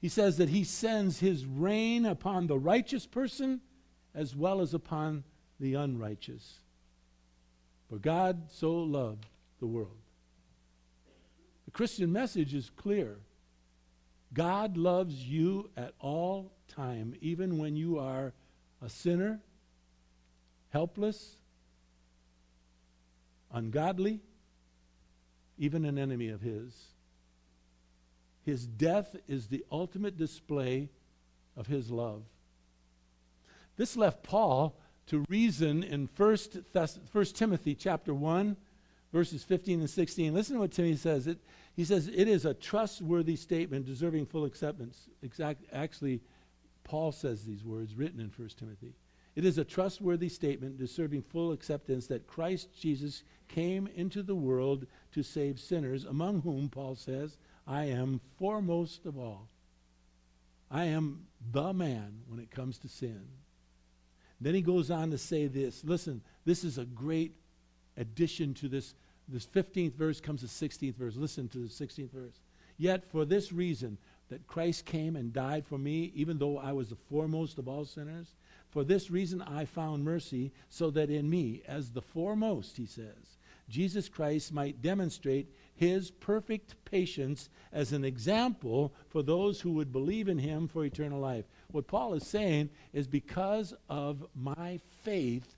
He 0.00 0.08
says 0.08 0.36
that 0.38 0.48
He 0.48 0.64
sends 0.64 1.18
His 1.18 1.44
rain 1.44 2.06
upon 2.06 2.46
the 2.46 2.58
righteous 2.58 3.06
person 3.06 3.60
as 4.14 4.36
well 4.36 4.60
as 4.60 4.72
upon 4.72 5.24
the 5.58 5.74
unrighteous. 5.74 6.60
For 7.88 7.98
God 7.98 8.50
so 8.50 8.72
loved 8.72 9.26
the 9.58 9.66
world. 9.66 9.96
The 11.64 11.70
Christian 11.72 12.12
message 12.12 12.54
is 12.54 12.70
clear. 12.76 13.18
God 14.32 14.76
loves 14.76 15.14
you 15.14 15.70
at 15.76 15.94
all 15.98 16.52
time, 16.68 17.14
even 17.20 17.58
when 17.58 17.76
you 17.76 17.98
are 17.98 18.32
a 18.80 18.88
sinner, 18.88 19.40
helpless, 20.70 21.36
ungodly, 23.52 24.20
even 25.58 25.84
an 25.84 25.98
enemy 25.98 26.28
of 26.28 26.40
His. 26.40 26.72
His 28.44 28.66
death 28.66 29.16
is 29.28 29.48
the 29.48 29.64
ultimate 29.70 30.16
display 30.16 30.88
of 31.56 31.66
His 31.66 31.90
love. 31.90 32.22
This 33.76 33.96
left 33.96 34.22
Paul 34.22 34.76
to 35.06 35.24
reason 35.28 35.82
in 35.82 36.08
1 36.16 36.36
Thess- 36.72 37.32
Timothy 37.32 37.74
chapter 37.74 38.14
1, 38.14 38.56
verses 39.12 39.42
15 39.42 39.80
and 39.80 39.90
16. 39.90 40.32
Listen 40.32 40.54
to 40.54 40.60
what 40.60 40.72
Timothy 40.72 40.96
says. 40.96 41.26
It, 41.26 41.38
he 41.76 41.84
says, 41.84 42.08
It 42.08 42.28
is 42.28 42.44
a 42.44 42.54
trustworthy 42.54 43.36
statement 43.36 43.86
deserving 43.86 44.26
full 44.26 44.44
acceptance. 44.44 45.08
Exact, 45.22 45.64
actually, 45.72 46.20
Paul 46.84 47.12
says 47.12 47.44
these 47.44 47.64
words 47.64 47.94
written 47.94 48.20
in 48.20 48.32
1 48.36 48.48
Timothy. 48.58 48.94
It 49.36 49.44
is 49.44 49.58
a 49.58 49.64
trustworthy 49.64 50.28
statement 50.28 50.76
deserving 50.76 51.22
full 51.22 51.52
acceptance 51.52 52.06
that 52.08 52.26
Christ 52.26 52.68
Jesus 52.78 53.22
came 53.48 53.88
into 53.94 54.22
the 54.22 54.34
world 54.34 54.86
to 55.12 55.22
save 55.22 55.60
sinners, 55.60 56.04
among 56.04 56.42
whom, 56.42 56.68
Paul 56.68 56.96
says, 56.96 57.36
I 57.66 57.84
am 57.84 58.20
foremost 58.38 59.06
of 59.06 59.16
all. 59.18 59.48
I 60.70 60.84
am 60.86 61.26
the 61.52 61.72
man 61.72 62.22
when 62.28 62.40
it 62.40 62.50
comes 62.50 62.78
to 62.78 62.88
sin. 62.88 63.22
Then 64.40 64.54
he 64.54 64.62
goes 64.62 64.90
on 64.90 65.10
to 65.10 65.18
say 65.18 65.46
this. 65.46 65.84
Listen, 65.84 66.22
this 66.44 66.64
is 66.64 66.78
a 66.78 66.84
great 66.84 67.34
addition 67.96 68.54
to 68.54 68.68
this. 68.68 68.94
This 69.32 69.46
15th 69.46 69.94
verse 69.94 70.20
comes 70.20 70.42
the 70.42 70.48
16th 70.48 70.96
verse. 70.96 71.16
Listen 71.16 71.48
to 71.48 71.58
the 71.58 71.68
16th 71.68 72.10
verse. 72.10 72.40
Yet 72.78 73.04
for 73.10 73.24
this 73.24 73.52
reason, 73.52 73.98
that 74.30 74.46
Christ 74.46 74.86
came 74.86 75.16
and 75.16 75.32
died 75.32 75.66
for 75.66 75.76
me, 75.76 76.12
even 76.14 76.38
though 76.38 76.56
I 76.56 76.72
was 76.72 76.88
the 76.88 76.96
foremost 76.96 77.58
of 77.58 77.68
all 77.68 77.84
sinners, 77.84 78.34
for 78.70 78.84
this 78.84 79.10
reason 79.10 79.42
I 79.42 79.64
found 79.64 80.04
mercy, 80.04 80.52
so 80.70 80.90
that 80.90 81.10
in 81.10 81.28
me, 81.28 81.62
as 81.66 81.90
the 81.90 82.00
foremost, 82.00 82.76
he 82.76 82.86
says, 82.86 83.38
Jesus 83.68 84.08
Christ 84.08 84.52
might 84.52 84.82
demonstrate 84.82 85.52
his 85.74 86.10
perfect 86.10 86.76
patience 86.84 87.48
as 87.72 87.92
an 87.92 88.04
example 88.04 88.92
for 89.08 89.22
those 89.22 89.60
who 89.60 89.72
would 89.72 89.92
believe 89.92 90.28
in 90.28 90.38
him 90.38 90.68
for 90.68 90.84
eternal 90.84 91.20
life. 91.20 91.44
What 91.72 91.86
Paul 91.86 92.14
is 92.14 92.26
saying 92.26 92.70
is 92.92 93.06
because 93.06 93.74
of 93.88 94.26
my 94.34 94.80
faith 95.02 95.56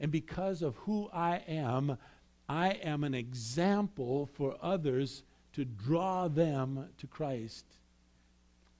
and 0.00 0.10
because 0.10 0.62
of 0.62 0.76
who 0.76 1.08
I 1.12 1.42
am, 1.48 1.98
I 2.48 2.70
am 2.70 3.04
an 3.04 3.14
example 3.14 4.26
for 4.34 4.56
others 4.62 5.22
to 5.52 5.64
draw 5.64 6.28
them 6.28 6.88
to 6.98 7.06
Christ. 7.06 7.64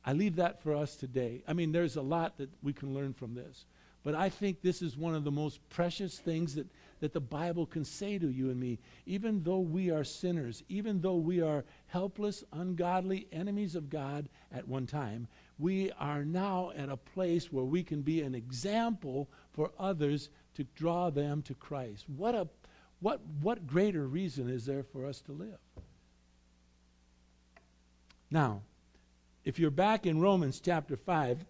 I 0.04 0.12
leave 0.12 0.36
that 0.36 0.62
for 0.62 0.74
us 0.74 0.96
today. 0.96 1.42
I 1.46 1.52
mean, 1.52 1.72
there's 1.72 1.96
a 1.96 2.02
lot 2.02 2.38
that 2.38 2.50
we 2.62 2.72
can 2.72 2.94
learn 2.94 3.12
from 3.12 3.34
this. 3.34 3.66
But 4.04 4.14
I 4.14 4.28
think 4.28 4.62
this 4.62 4.80
is 4.80 4.96
one 4.96 5.14
of 5.14 5.24
the 5.24 5.30
most 5.30 5.60
precious 5.68 6.18
things 6.18 6.54
that, 6.54 6.66
that 7.00 7.12
the 7.12 7.20
Bible 7.20 7.66
can 7.66 7.84
say 7.84 8.16
to 8.18 8.28
you 8.30 8.48
and 8.50 8.58
me. 8.58 8.78
Even 9.06 9.42
though 9.42 9.58
we 9.58 9.90
are 9.90 10.04
sinners, 10.04 10.62
even 10.68 11.00
though 11.00 11.16
we 11.16 11.42
are 11.42 11.64
helpless, 11.88 12.44
ungodly 12.52 13.26
enemies 13.32 13.74
of 13.74 13.90
God 13.90 14.28
at 14.52 14.66
one 14.66 14.86
time, 14.86 15.26
we 15.58 15.90
are 15.98 16.24
now 16.24 16.70
at 16.76 16.88
a 16.88 16.96
place 16.96 17.52
where 17.52 17.64
we 17.64 17.82
can 17.82 18.00
be 18.00 18.22
an 18.22 18.34
example 18.34 19.28
for 19.52 19.72
others 19.78 20.30
to 20.54 20.64
draw 20.74 21.10
them 21.10 21.42
to 21.42 21.54
Christ. 21.54 22.04
What, 22.08 22.34
a, 22.34 22.48
what, 23.00 23.20
what 23.40 23.66
greater 23.66 24.06
reason 24.06 24.48
is 24.48 24.66
there 24.66 24.82
for 24.82 25.06
us 25.06 25.20
to 25.22 25.32
live? 25.32 25.58
Now, 28.30 28.62
if 29.44 29.58
you're 29.58 29.70
back 29.70 30.04
in 30.04 30.20
Romans 30.20 30.60
chapter 30.60 30.96
5, 30.96 31.44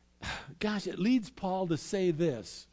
gosh, 0.60 0.86
it 0.86 0.98
leads 0.98 1.30
Paul 1.30 1.66
to 1.68 1.76
say 1.76 2.10
this. 2.10 2.66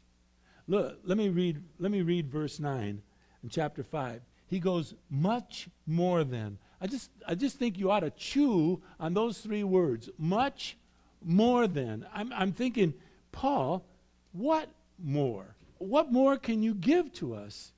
Look, 0.68 0.98
let 1.04 1.18
me 1.18 1.28
read, 1.28 1.62
let 1.78 1.90
me 1.90 2.02
read 2.02 2.30
verse 2.30 2.60
9 2.60 3.02
in 3.42 3.48
chapter 3.48 3.82
5. 3.82 4.20
He 4.46 4.60
goes, 4.60 4.94
much 5.10 5.68
more 5.86 6.24
than. 6.24 6.58
I 6.80 6.86
just, 6.86 7.10
I 7.26 7.34
just 7.34 7.56
think 7.56 7.78
you 7.78 7.90
ought 7.90 8.00
to 8.00 8.10
chew 8.10 8.82
on 9.00 9.14
those 9.14 9.38
three 9.38 9.64
words. 9.64 10.08
Much 10.18 10.76
more 11.24 11.66
than. 11.66 12.06
I'm, 12.14 12.32
I'm 12.32 12.52
thinking, 12.52 12.94
Paul, 13.32 13.84
what 14.32 14.68
more? 15.02 15.56
What 15.78 16.12
more 16.12 16.36
can 16.36 16.62
you 16.62 16.74
give 16.74 17.12
to 17.14 17.34
us? 17.34 17.72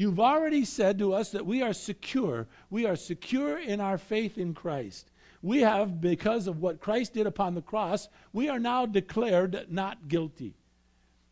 You've 0.00 0.20
already 0.20 0.64
said 0.64 0.98
to 0.98 1.12
us 1.12 1.30
that 1.32 1.44
we 1.44 1.62
are 1.62 1.74
secure. 1.74 2.48
We 2.70 2.86
are 2.86 2.96
secure 2.96 3.58
in 3.58 3.80
our 3.80 3.98
faith 3.98 4.38
in 4.38 4.54
Christ 4.54 5.10
we 5.42 5.60
have, 5.60 6.00
because 6.00 6.46
of 6.46 6.60
what 6.60 6.80
Christ 6.80 7.14
did 7.14 7.26
upon 7.26 7.54
the 7.54 7.62
cross, 7.62 8.08
we 8.32 8.48
are 8.48 8.58
now 8.58 8.84
declared 8.86 9.66
not 9.70 10.08
guilty. 10.08 10.54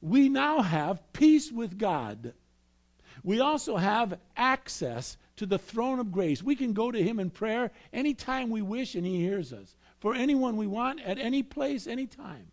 We 0.00 0.28
now 0.28 0.62
have 0.62 1.12
peace 1.12 1.52
with 1.52 1.78
God. 1.78 2.32
We 3.22 3.40
also 3.40 3.76
have 3.76 4.18
access 4.36 5.18
to 5.36 5.44
the 5.44 5.58
throne 5.58 5.98
of 5.98 6.12
grace. 6.12 6.42
We 6.42 6.56
can 6.56 6.72
go 6.72 6.90
to 6.90 7.02
Him 7.02 7.18
in 7.18 7.30
prayer 7.30 7.70
anytime 7.92 8.48
we 8.48 8.62
wish, 8.62 8.94
and 8.94 9.04
He 9.04 9.18
hears 9.18 9.52
us. 9.52 9.76
For 9.98 10.14
anyone 10.14 10.56
we 10.56 10.66
want, 10.66 11.00
at 11.00 11.18
any 11.18 11.42
place, 11.42 11.86
any 11.86 12.06
time. 12.06 12.46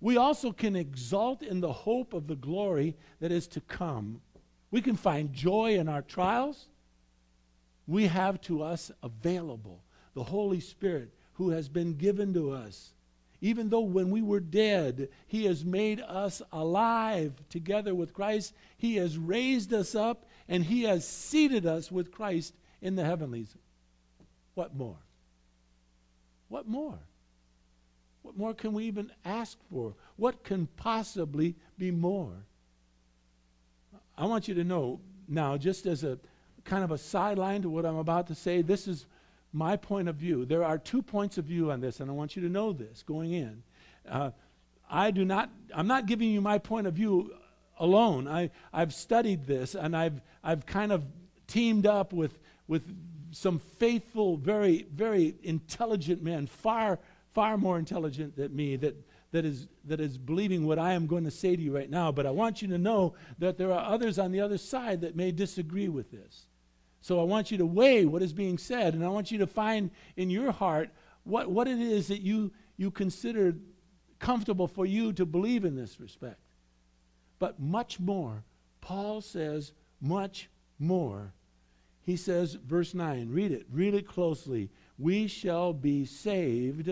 We 0.00 0.18
also 0.18 0.52
can 0.52 0.76
exult 0.76 1.42
in 1.42 1.60
the 1.60 1.72
hope 1.72 2.12
of 2.12 2.26
the 2.26 2.36
glory 2.36 2.96
that 3.20 3.32
is 3.32 3.46
to 3.48 3.60
come. 3.62 4.20
We 4.70 4.80
can 4.80 4.96
find 4.96 5.32
joy 5.32 5.78
in 5.78 5.88
our 5.88 6.02
trials. 6.02 6.66
We 7.86 8.06
have 8.06 8.40
to 8.42 8.62
us 8.62 8.90
available 9.02 9.82
the 10.14 10.24
Holy 10.24 10.60
Spirit 10.60 11.12
who 11.34 11.50
has 11.50 11.68
been 11.68 11.94
given 11.94 12.32
to 12.34 12.50
us. 12.50 12.92
Even 13.42 13.68
though 13.68 13.80
when 13.80 14.10
we 14.10 14.22
were 14.22 14.40
dead, 14.40 15.08
He 15.26 15.44
has 15.44 15.64
made 15.64 16.00
us 16.00 16.40
alive 16.52 17.34
together 17.50 17.94
with 17.94 18.14
Christ, 18.14 18.54
He 18.78 18.96
has 18.96 19.18
raised 19.18 19.74
us 19.74 19.94
up, 19.94 20.24
and 20.48 20.64
He 20.64 20.84
has 20.84 21.06
seated 21.06 21.66
us 21.66 21.92
with 21.92 22.10
Christ 22.10 22.54
in 22.80 22.96
the 22.96 23.04
heavenlies. 23.04 23.54
What 24.54 24.74
more? 24.74 24.96
What 26.48 26.66
more? 26.66 26.98
What 28.22 28.38
more 28.38 28.54
can 28.54 28.72
we 28.72 28.84
even 28.84 29.12
ask 29.24 29.58
for? 29.70 29.94
What 30.16 30.42
can 30.42 30.66
possibly 30.76 31.54
be 31.78 31.90
more? 31.90 32.32
I 34.18 34.26
want 34.26 34.48
you 34.48 34.54
to 34.54 34.64
know 34.64 35.00
now, 35.28 35.56
just 35.56 35.86
as 35.86 36.04
a 36.04 36.18
kind 36.64 36.84
of 36.84 36.90
a 36.90 36.98
sideline 36.98 37.62
to 37.62 37.70
what 37.70 37.84
I'm 37.84 37.96
about 37.96 38.26
to 38.28 38.34
say, 38.34 38.62
this 38.62 38.88
is 38.88 39.06
my 39.52 39.76
point 39.76 40.08
of 40.08 40.16
view. 40.16 40.44
There 40.44 40.64
are 40.64 40.78
two 40.78 41.02
points 41.02 41.38
of 41.38 41.44
view 41.44 41.70
on 41.70 41.80
this, 41.80 42.00
and 42.00 42.10
I 42.10 42.14
want 42.14 42.36
you 42.36 42.42
to 42.42 42.48
know 42.48 42.72
this 42.72 43.02
going 43.02 43.32
in. 43.32 43.62
Uh, 44.08 44.30
I 44.88 45.10
do 45.10 45.24
not, 45.24 45.50
I'm 45.74 45.86
not 45.86 46.06
giving 46.06 46.30
you 46.30 46.40
my 46.40 46.58
point 46.58 46.86
of 46.86 46.94
view 46.94 47.32
alone. 47.78 48.28
I, 48.28 48.50
I've 48.72 48.94
studied 48.94 49.46
this, 49.46 49.74
and 49.74 49.96
I've, 49.96 50.20
I've 50.42 50.66
kind 50.66 50.92
of 50.92 51.04
teamed 51.46 51.86
up 51.86 52.12
with, 52.12 52.38
with 52.68 52.82
some 53.32 53.58
faithful, 53.58 54.36
very, 54.36 54.86
very 54.94 55.34
intelligent 55.42 56.22
men, 56.22 56.46
far, 56.46 56.98
far 57.34 57.58
more 57.58 57.78
intelligent 57.78 58.36
than 58.36 58.54
me 58.54 58.76
that, 58.76 58.96
that, 59.32 59.44
is, 59.44 59.66
that 59.84 60.00
is 60.00 60.18
believing 60.18 60.66
what 60.66 60.78
I 60.78 60.92
am 60.92 61.06
going 61.06 61.24
to 61.24 61.30
say 61.30 61.56
to 61.56 61.62
you 61.62 61.74
right 61.74 61.90
now. 61.90 62.12
But 62.12 62.26
I 62.26 62.30
want 62.30 62.62
you 62.62 62.68
to 62.68 62.78
know 62.78 63.14
that 63.38 63.58
there 63.58 63.72
are 63.72 63.92
others 63.92 64.18
on 64.18 64.32
the 64.32 64.40
other 64.40 64.58
side 64.58 65.00
that 65.02 65.16
may 65.16 65.32
disagree 65.32 65.88
with 65.88 66.10
this. 66.10 66.46
So 67.00 67.20
I 67.20 67.24
want 67.24 67.50
you 67.50 67.58
to 67.58 67.66
weigh 67.66 68.04
what 68.04 68.22
is 68.22 68.32
being 68.32 68.58
said, 68.58 68.94
and 68.94 69.04
I 69.04 69.08
want 69.08 69.30
you 69.30 69.38
to 69.38 69.46
find 69.46 69.90
in 70.16 70.30
your 70.30 70.52
heart 70.52 70.90
what, 71.24 71.50
what 71.50 71.68
it 71.68 71.78
is 71.78 72.08
that 72.08 72.20
you, 72.20 72.52
you 72.76 72.90
consider 72.90 73.54
comfortable 74.18 74.66
for 74.66 74.86
you 74.86 75.12
to 75.12 75.26
believe 75.26 75.64
in 75.64 75.76
this 75.76 76.00
respect. 76.00 76.40
But 77.38 77.60
much 77.60 78.00
more, 78.00 78.44
Paul 78.80 79.20
says, 79.20 79.72
much 80.00 80.48
more. 80.78 81.32
He 82.02 82.16
says, 82.16 82.54
verse 82.54 82.94
9, 82.94 83.30
read 83.30 83.52
it, 83.52 83.66
read 83.70 83.94
it 83.94 84.06
closely. 84.06 84.70
We 84.98 85.26
shall 85.26 85.72
be 85.72 86.06
saved 86.06 86.88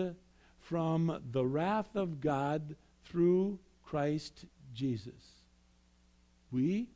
from 0.69 1.21
the 1.31 1.45
wrath 1.45 1.95
of 1.95 2.19
God 2.19 2.75
through 3.05 3.59
Christ 3.83 4.45
Jesus. 4.73 5.43
We 6.51 6.87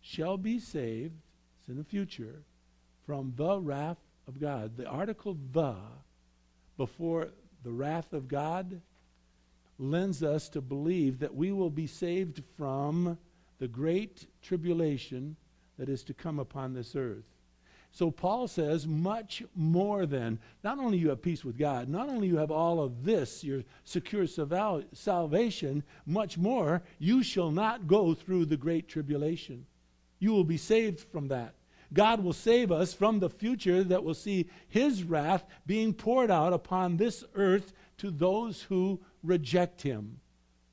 shall 0.00 0.36
be 0.36 0.58
saved, 0.58 1.20
it's 1.60 1.68
in 1.68 1.76
the 1.76 1.84
future, 1.84 2.42
from 3.06 3.34
the 3.36 3.60
wrath 3.60 3.98
of 4.26 4.40
God. 4.40 4.76
The 4.76 4.86
article 4.86 5.36
the 5.52 5.76
before 6.76 7.28
the 7.62 7.72
wrath 7.72 8.12
of 8.12 8.28
God 8.28 8.80
lends 9.78 10.22
us 10.22 10.48
to 10.50 10.60
believe 10.60 11.18
that 11.18 11.34
we 11.34 11.52
will 11.52 11.70
be 11.70 11.86
saved 11.86 12.42
from 12.56 13.18
the 13.58 13.68
great 13.68 14.26
tribulation 14.42 15.36
that 15.78 15.88
is 15.88 16.02
to 16.04 16.14
come 16.14 16.38
upon 16.38 16.72
this 16.72 16.96
earth. 16.96 17.31
So 17.94 18.10
Paul 18.10 18.48
says, 18.48 18.86
much 18.86 19.42
more 19.54 20.06
than, 20.06 20.38
not 20.64 20.78
only 20.78 20.96
you 20.96 21.10
have 21.10 21.20
peace 21.20 21.44
with 21.44 21.58
God, 21.58 21.90
not 21.90 22.08
only 22.08 22.26
you 22.26 22.38
have 22.38 22.50
all 22.50 22.80
of 22.82 23.04
this, 23.04 23.44
your 23.44 23.64
secure 23.84 24.26
salvation, 24.26 25.82
much 26.06 26.38
more, 26.38 26.82
you 26.98 27.22
shall 27.22 27.50
not 27.50 27.86
go 27.86 28.14
through 28.14 28.46
the 28.46 28.56
great 28.56 28.88
tribulation. 28.88 29.66
You 30.20 30.32
will 30.32 30.44
be 30.44 30.56
saved 30.56 31.00
from 31.00 31.28
that. 31.28 31.54
God 31.92 32.24
will 32.24 32.32
save 32.32 32.72
us 32.72 32.94
from 32.94 33.18
the 33.18 33.28
future 33.28 33.84
that 33.84 34.02
will 34.02 34.14
see 34.14 34.48
his 34.68 35.04
wrath 35.04 35.44
being 35.66 35.92
poured 35.92 36.30
out 36.30 36.54
upon 36.54 36.96
this 36.96 37.22
earth 37.34 37.74
to 37.98 38.10
those 38.10 38.62
who 38.62 39.02
reject 39.22 39.82
him, 39.82 40.18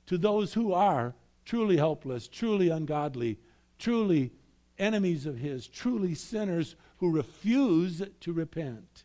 to 0.06 0.18
those 0.18 0.54
who 0.54 0.72
are 0.72 1.14
truly 1.44 1.76
helpless, 1.76 2.30
truly 2.30 2.70
ungodly, 2.70 3.38
truly 3.78 4.32
enemies 4.80 5.26
of 5.26 5.38
his, 5.38 5.68
truly 5.68 6.16
sinners 6.16 6.76
who 6.98 7.12
refuse 7.12 8.02
to 8.22 8.34
repent. 8.34 9.04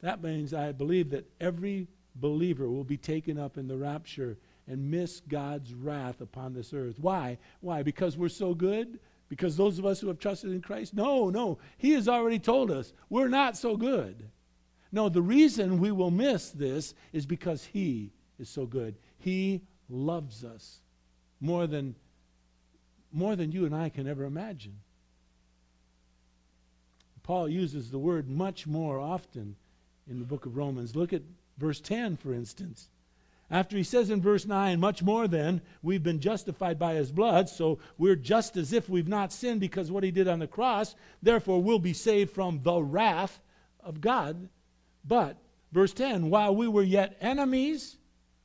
That 0.00 0.22
means 0.22 0.52
I 0.52 0.72
believe 0.72 1.10
that 1.10 1.30
every 1.40 1.88
believer 2.14 2.68
will 2.68 2.84
be 2.84 2.96
taken 2.96 3.38
up 3.38 3.56
in 3.56 3.66
the 3.66 3.76
rapture 3.76 4.38
and 4.66 4.90
miss 4.90 5.20
God's 5.20 5.74
wrath 5.74 6.20
upon 6.20 6.54
this 6.54 6.72
earth. 6.72 6.96
Why? 6.98 7.38
Why? 7.60 7.82
Because 7.82 8.16
we're 8.16 8.28
so 8.28 8.54
good? 8.54 9.00
Because 9.28 9.56
those 9.56 9.78
of 9.78 9.86
us 9.86 10.00
who 10.00 10.08
have 10.08 10.18
trusted 10.18 10.52
in 10.52 10.60
Christ? 10.60 10.94
No, 10.94 11.30
no. 11.30 11.58
He 11.76 11.92
has 11.92 12.08
already 12.08 12.38
told 12.38 12.70
us 12.70 12.92
we're 13.08 13.28
not 13.28 13.56
so 13.56 13.76
good. 13.76 14.30
No, 14.92 15.08
the 15.08 15.22
reason 15.22 15.80
we 15.80 15.90
will 15.90 16.10
miss 16.10 16.50
this 16.50 16.94
is 17.12 17.26
because 17.26 17.64
He 17.64 18.12
is 18.38 18.48
so 18.48 18.64
good. 18.64 18.96
He 19.18 19.62
loves 19.88 20.44
us 20.44 20.80
more 21.40 21.66
than, 21.66 21.96
more 23.14 23.36
than 23.36 23.52
you 23.52 23.64
and 23.64 23.74
I 23.74 23.88
can 23.88 24.06
ever 24.06 24.24
imagine. 24.24 24.80
Paul 27.22 27.48
uses 27.48 27.90
the 27.90 27.98
word 27.98 28.28
much 28.28 28.66
more 28.66 28.98
often 28.98 29.56
in 30.08 30.18
the 30.18 30.26
book 30.26 30.44
of 30.44 30.56
Romans. 30.56 30.94
Look 30.94 31.12
at 31.12 31.22
verse 31.56 31.80
10, 31.80 32.16
for 32.18 32.34
instance. 32.34 32.88
After 33.50 33.76
he 33.76 33.82
says 33.82 34.10
in 34.10 34.20
verse 34.20 34.46
9, 34.46 34.80
much 34.80 35.02
more 35.02 35.28
than 35.28 35.62
we've 35.82 36.02
been 36.02 36.20
justified 36.20 36.78
by 36.78 36.94
his 36.94 37.12
blood, 37.12 37.48
so 37.48 37.78
we're 37.98 38.16
just 38.16 38.56
as 38.56 38.72
if 38.72 38.88
we've 38.88 39.08
not 39.08 39.32
sinned 39.32 39.60
because 39.60 39.90
what 39.90 40.04
he 40.04 40.10
did 40.10 40.28
on 40.28 40.38
the 40.38 40.46
cross, 40.46 40.94
therefore 41.22 41.62
we'll 41.62 41.78
be 41.78 41.92
saved 41.92 42.30
from 42.30 42.60
the 42.62 42.82
wrath 42.82 43.40
of 43.80 44.00
God. 44.00 44.48
But, 45.04 45.36
verse 45.72 45.92
10, 45.92 46.30
while 46.30 46.54
we 46.54 46.68
were 46.68 46.82
yet 46.82 47.16
enemies, 47.20 47.96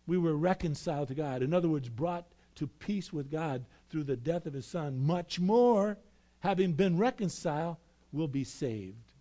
we 0.06 0.18
were 0.18 0.36
reconciled 0.36 1.08
to 1.10 1.16
God. 1.16 1.42
In 1.42 1.54
other 1.54 1.70
words, 1.70 1.90
brought 1.90 2.26
to 2.56 2.68
peace 2.68 3.12
with 3.12 3.32
God 3.32 3.66
through 3.90 4.04
the 4.04 4.16
death 4.16 4.46
of 4.46 4.54
his 4.54 4.66
son. 4.66 5.06
Much 5.06 5.40
more, 5.40 5.98
having 6.40 6.74
been 6.74 6.98
reconciled, 6.98 7.78
will 8.12 8.28
be 8.28 8.44
saved 8.44 9.12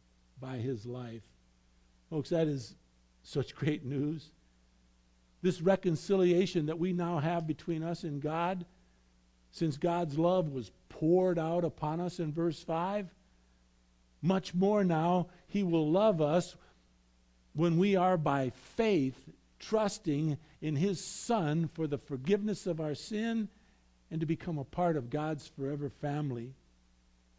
by 0.40 0.56
his 0.56 0.86
life. 0.86 1.22
Folks, 2.10 2.30
that 2.30 2.46
is 2.46 2.74
such 3.22 3.54
great 3.54 3.84
news. 3.84 4.30
This 5.42 5.60
reconciliation 5.60 6.66
that 6.66 6.78
we 6.78 6.92
now 6.92 7.18
have 7.18 7.46
between 7.46 7.82
us 7.82 8.02
and 8.04 8.20
God, 8.20 8.64
since 9.50 9.76
God's 9.76 10.18
love 10.18 10.48
was 10.50 10.70
poured 10.88 11.38
out 11.38 11.64
upon 11.64 12.00
us 12.00 12.18
in 12.18 12.32
verse 12.32 12.62
5, 12.62 13.08
much 14.20 14.54
more 14.54 14.82
now 14.82 15.28
he 15.46 15.62
will 15.62 15.90
love 15.90 16.20
us 16.20 16.56
when 17.54 17.78
we 17.78 17.94
are 17.96 18.16
by 18.16 18.50
faith 18.50 19.16
trusting 19.58 20.36
in 20.60 20.76
his 20.76 21.02
Son 21.02 21.68
for 21.72 21.86
the 21.86 21.98
forgiveness 21.98 22.66
of 22.66 22.80
our 22.80 22.94
sin 22.94 23.48
and 24.10 24.20
to 24.20 24.26
become 24.26 24.58
a 24.58 24.64
part 24.64 24.96
of 24.96 25.10
God's 25.10 25.46
forever 25.46 25.90
family. 25.90 26.54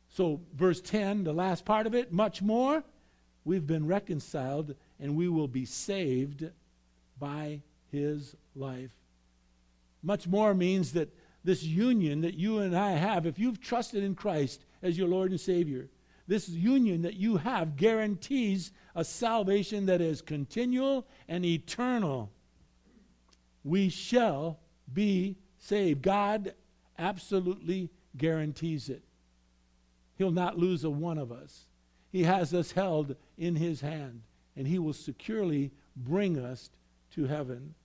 So, 0.10 0.41
verse 0.55 0.82
10, 0.82 1.23
the 1.23 1.34
last 1.34 1.65
part 1.65 1.88
of 1.88 1.93
it, 1.93 2.12
much 2.12 2.41
more, 2.41 2.84
we've 3.45 3.67
been 3.67 3.88
reconciled 3.88 4.75
and 4.99 5.15
we 5.15 5.29
will 5.29 5.47
be 5.47 5.65
saved 5.65 6.49
by 7.19 7.62
his 7.91 8.36
life. 8.55 8.91
Much 10.01 10.27
more 10.27 10.53
means 10.53 10.93
that 10.93 11.13
this 11.43 11.63
union 11.63 12.21
that 12.21 12.36
you 12.36 12.60
and 12.60 12.75
I 12.75 12.91
have, 12.91 13.25
if 13.25 13.39
you've 13.39 13.62
trusted 13.62 14.03
in 14.03 14.15
Christ 14.15 14.65
as 14.82 14.97
your 14.97 15.08
Lord 15.08 15.32
and 15.32 15.39
Savior, 15.39 15.89
this 16.27 16.47
union 16.47 17.01
that 17.01 17.15
you 17.15 17.38
have 17.38 17.75
guarantees 17.75 18.71
a 18.95 19.03
salvation 19.03 19.88
that 19.88 20.01
is 20.01 20.21
continual 20.21 21.08
and 21.27 21.43
eternal. 21.43 22.32
We 23.63 23.89
shall 23.89 24.60
be 24.93 25.38
saved. 25.60 26.02
God 26.02 26.54
absolutely 26.98 27.89
guarantees 28.17 28.89
it. 28.89 29.04
He'll 30.17 30.32
not 30.32 30.58
lose 30.58 30.84
a 30.84 30.89
one 30.89 31.17
of 31.17 31.32
us. 31.32 31.65
He 32.12 32.24
has 32.24 32.54
us 32.54 32.72
held 32.72 33.15
in 33.38 33.56
His 33.56 33.82
hand, 33.82 34.22
and 34.56 34.67
He 34.67 34.80
will 34.80 34.93
securely 34.93 35.72
bring 35.95 36.39
us 36.39 36.69
to 37.12 37.26
heaven. 37.26 37.76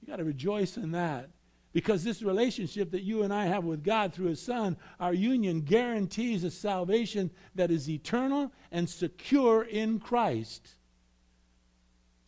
You 0.00 0.08
got 0.08 0.16
to 0.16 0.24
rejoice 0.24 0.76
in 0.76 0.92
that. 0.92 1.30
Because 1.72 2.04
this 2.04 2.22
relationship 2.22 2.92
that 2.92 3.02
you 3.02 3.24
and 3.24 3.34
I 3.34 3.46
have 3.46 3.64
with 3.64 3.82
God 3.82 4.14
through 4.14 4.26
His 4.26 4.40
Son, 4.40 4.76
our 5.00 5.12
union 5.12 5.60
guarantees 5.60 6.44
a 6.44 6.50
salvation 6.50 7.30
that 7.56 7.72
is 7.72 7.90
eternal 7.90 8.52
and 8.70 8.88
secure 8.88 9.64
in 9.64 9.98
Christ. 9.98 10.68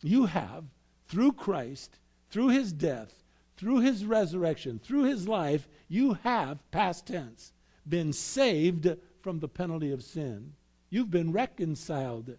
You 0.01 0.25
have, 0.25 0.65
through 1.07 1.31
Christ, 1.31 1.97
through 2.29 2.49
His 2.49 2.73
death, 2.73 3.13
through 3.57 3.79
His 3.79 4.05
resurrection, 4.05 4.79
through 4.79 5.03
His 5.03 5.27
life, 5.27 5.67
you 5.87 6.13
have, 6.23 6.59
past 6.71 7.07
tense, 7.07 7.53
been 7.87 8.13
saved 8.13 8.87
from 9.21 9.39
the 9.39 9.49
penalty 9.49 9.91
of 9.91 10.03
sin. 10.03 10.53
You've 10.89 11.11
been 11.11 11.31
reconciled. 11.31 12.37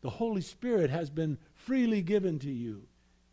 The 0.00 0.10
Holy 0.10 0.40
Spirit 0.40 0.90
has 0.90 1.10
been 1.10 1.38
freely 1.54 2.02
given 2.02 2.38
to 2.40 2.50
you 2.50 2.82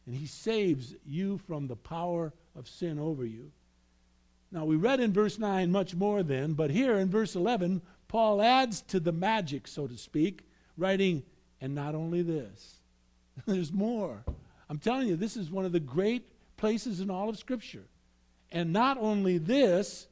and 0.10 0.18
he 0.18 0.26
saves 0.26 0.96
you 1.06 1.38
from 1.38 1.68
the 1.68 1.76
power 1.76 2.34
of 2.56 2.68
sin 2.68 2.98
over 2.98 3.24
you. 3.24 3.52
Now, 4.52 4.66
we 4.66 4.76
read 4.76 5.00
in 5.00 5.14
verse 5.14 5.38
9 5.38 5.72
much 5.72 5.94
more 5.94 6.24
then, 6.24 6.54
but 6.54 6.72
here 6.72 6.98
in 6.98 7.12
verse 7.12 7.36
11, 7.36 7.84
Paul 8.08 8.42
adds 8.42 8.82
to 8.88 9.00
the 9.00 9.12
magic, 9.12 9.68
so 9.68 9.86
to 9.86 9.96
speak, 9.96 10.48
writing, 10.78 11.22
and 11.62 11.76
not 11.76 11.94
only 11.94 12.24
this, 12.24 12.80
there's 13.46 13.72
more. 13.72 14.24
I'm 14.68 14.80
telling 14.80 15.08
you, 15.08 15.16
this 15.16 15.38
is 15.38 15.52
one 15.52 15.66
of 15.66 15.74
the 15.74 15.80
great 15.80 16.28
places 16.60 17.00
in 17.00 17.10
all 17.10 17.30
of 17.30 17.38
Scripture. 17.38 17.86
And 18.52 18.72
not 18.72 18.98
only 19.00 19.38
this, 19.38 20.08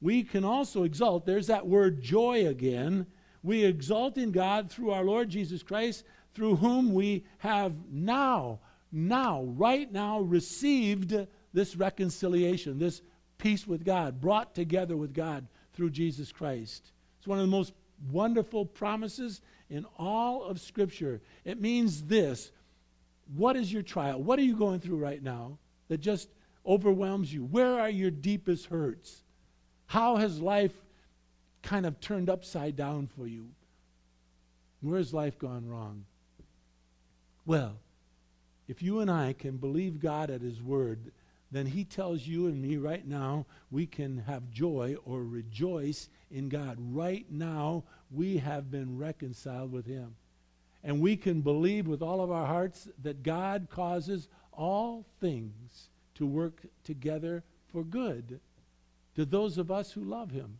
we 0.00 0.22
can 0.22 0.44
also 0.44 0.82
exult. 0.82 1.24
There's 1.24 1.46
that 1.46 1.66
word 1.66 2.02
joy 2.02 2.46
again. 2.46 3.06
We 3.42 3.64
exult 3.64 4.18
in 4.18 4.30
God 4.30 4.70
through 4.70 4.90
our 4.90 5.04
Lord 5.04 5.28
Jesus 5.28 5.62
Christ, 5.62 6.04
through 6.34 6.56
whom 6.56 6.92
we 6.92 7.24
have 7.38 7.72
now 7.90 8.60
now, 8.94 9.42
right 9.42 9.90
now, 9.90 10.20
received 10.20 11.14
this 11.52 11.76
reconciliation, 11.76 12.78
this 12.78 13.02
peace 13.38 13.66
with 13.66 13.84
God, 13.84 14.20
brought 14.20 14.54
together 14.54 14.96
with 14.96 15.12
God 15.12 15.48
through 15.72 15.90
Jesus 15.90 16.30
Christ. 16.30 16.92
It's 17.18 17.26
one 17.26 17.38
of 17.38 17.44
the 17.44 17.50
most 17.50 17.72
wonderful 18.12 18.64
promises 18.64 19.40
in 19.68 19.84
all 19.98 20.44
of 20.44 20.60
Scripture. 20.60 21.20
It 21.44 21.60
means 21.60 22.04
this 22.04 22.52
What 23.34 23.56
is 23.56 23.72
your 23.72 23.82
trial? 23.82 24.22
What 24.22 24.38
are 24.38 24.42
you 24.42 24.56
going 24.56 24.78
through 24.78 24.98
right 24.98 25.22
now 25.22 25.58
that 25.88 25.98
just 25.98 26.28
overwhelms 26.66 27.32
you? 27.32 27.44
Where 27.44 27.78
are 27.78 27.90
your 27.90 28.10
deepest 28.10 28.66
hurts? 28.66 29.22
How 29.86 30.16
has 30.16 30.40
life 30.40 30.74
kind 31.62 31.86
of 31.86 32.00
turned 32.00 32.30
upside 32.30 32.76
down 32.76 33.08
for 33.16 33.26
you? 33.26 33.48
Where 34.80 34.98
has 34.98 35.14
life 35.14 35.38
gone 35.38 35.68
wrong? 35.68 36.04
Well, 37.46 37.76
if 38.68 38.82
you 38.82 39.00
and 39.00 39.10
I 39.10 39.34
can 39.34 39.56
believe 39.56 40.00
God 40.00 40.30
at 40.30 40.40
His 40.40 40.62
word, 40.62 41.12
then 41.50 41.66
He 41.66 41.84
tells 41.84 42.26
you 42.26 42.46
and 42.46 42.60
me 42.60 42.76
right 42.76 43.06
now 43.06 43.46
we 43.70 43.86
can 43.86 44.18
have 44.26 44.50
joy 44.50 44.96
or 45.04 45.22
rejoice 45.22 46.08
in 46.30 46.48
God. 46.48 46.78
Right 46.80 47.26
now, 47.30 47.84
we 48.10 48.38
have 48.38 48.70
been 48.70 48.98
reconciled 48.98 49.70
with 49.70 49.86
Him. 49.86 50.16
And 50.82 51.00
we 51.00 51.16
can 51.16 51.40
believe 51.40 51.86
with 51.86 52.02
all 52.02 52.20
of 52.20 52.30
our 52.30 52.46
hearts 52.46 52.88
that 53.02 53.22
God 53.22 53.68
causes 53.70 54.28
all 54.56 55.04
things 55.20 55.88
to 56.14 56.26
work 56.26 56.62
together 56.84 57.42
for 57.72 57.84
good 57.84 58.40
to 59.14 59.24
those 59.24 59.58
of 59.58 59.70
us 59.70 59.92
who 59.92 60.02
love 60.02 60.30
Him, 60.30 60.58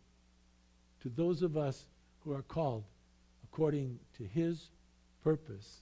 to 1.01 1.09
those 1.09 1.41
of 1.41 1.57
us 1.57 1.85
who 2.23 2.33
are 2.33 2.41
called 2.41 2.83
according 3.43 3.99
to 4.17 4.23
His 4.23 4.69
purpose. 5.23 5.81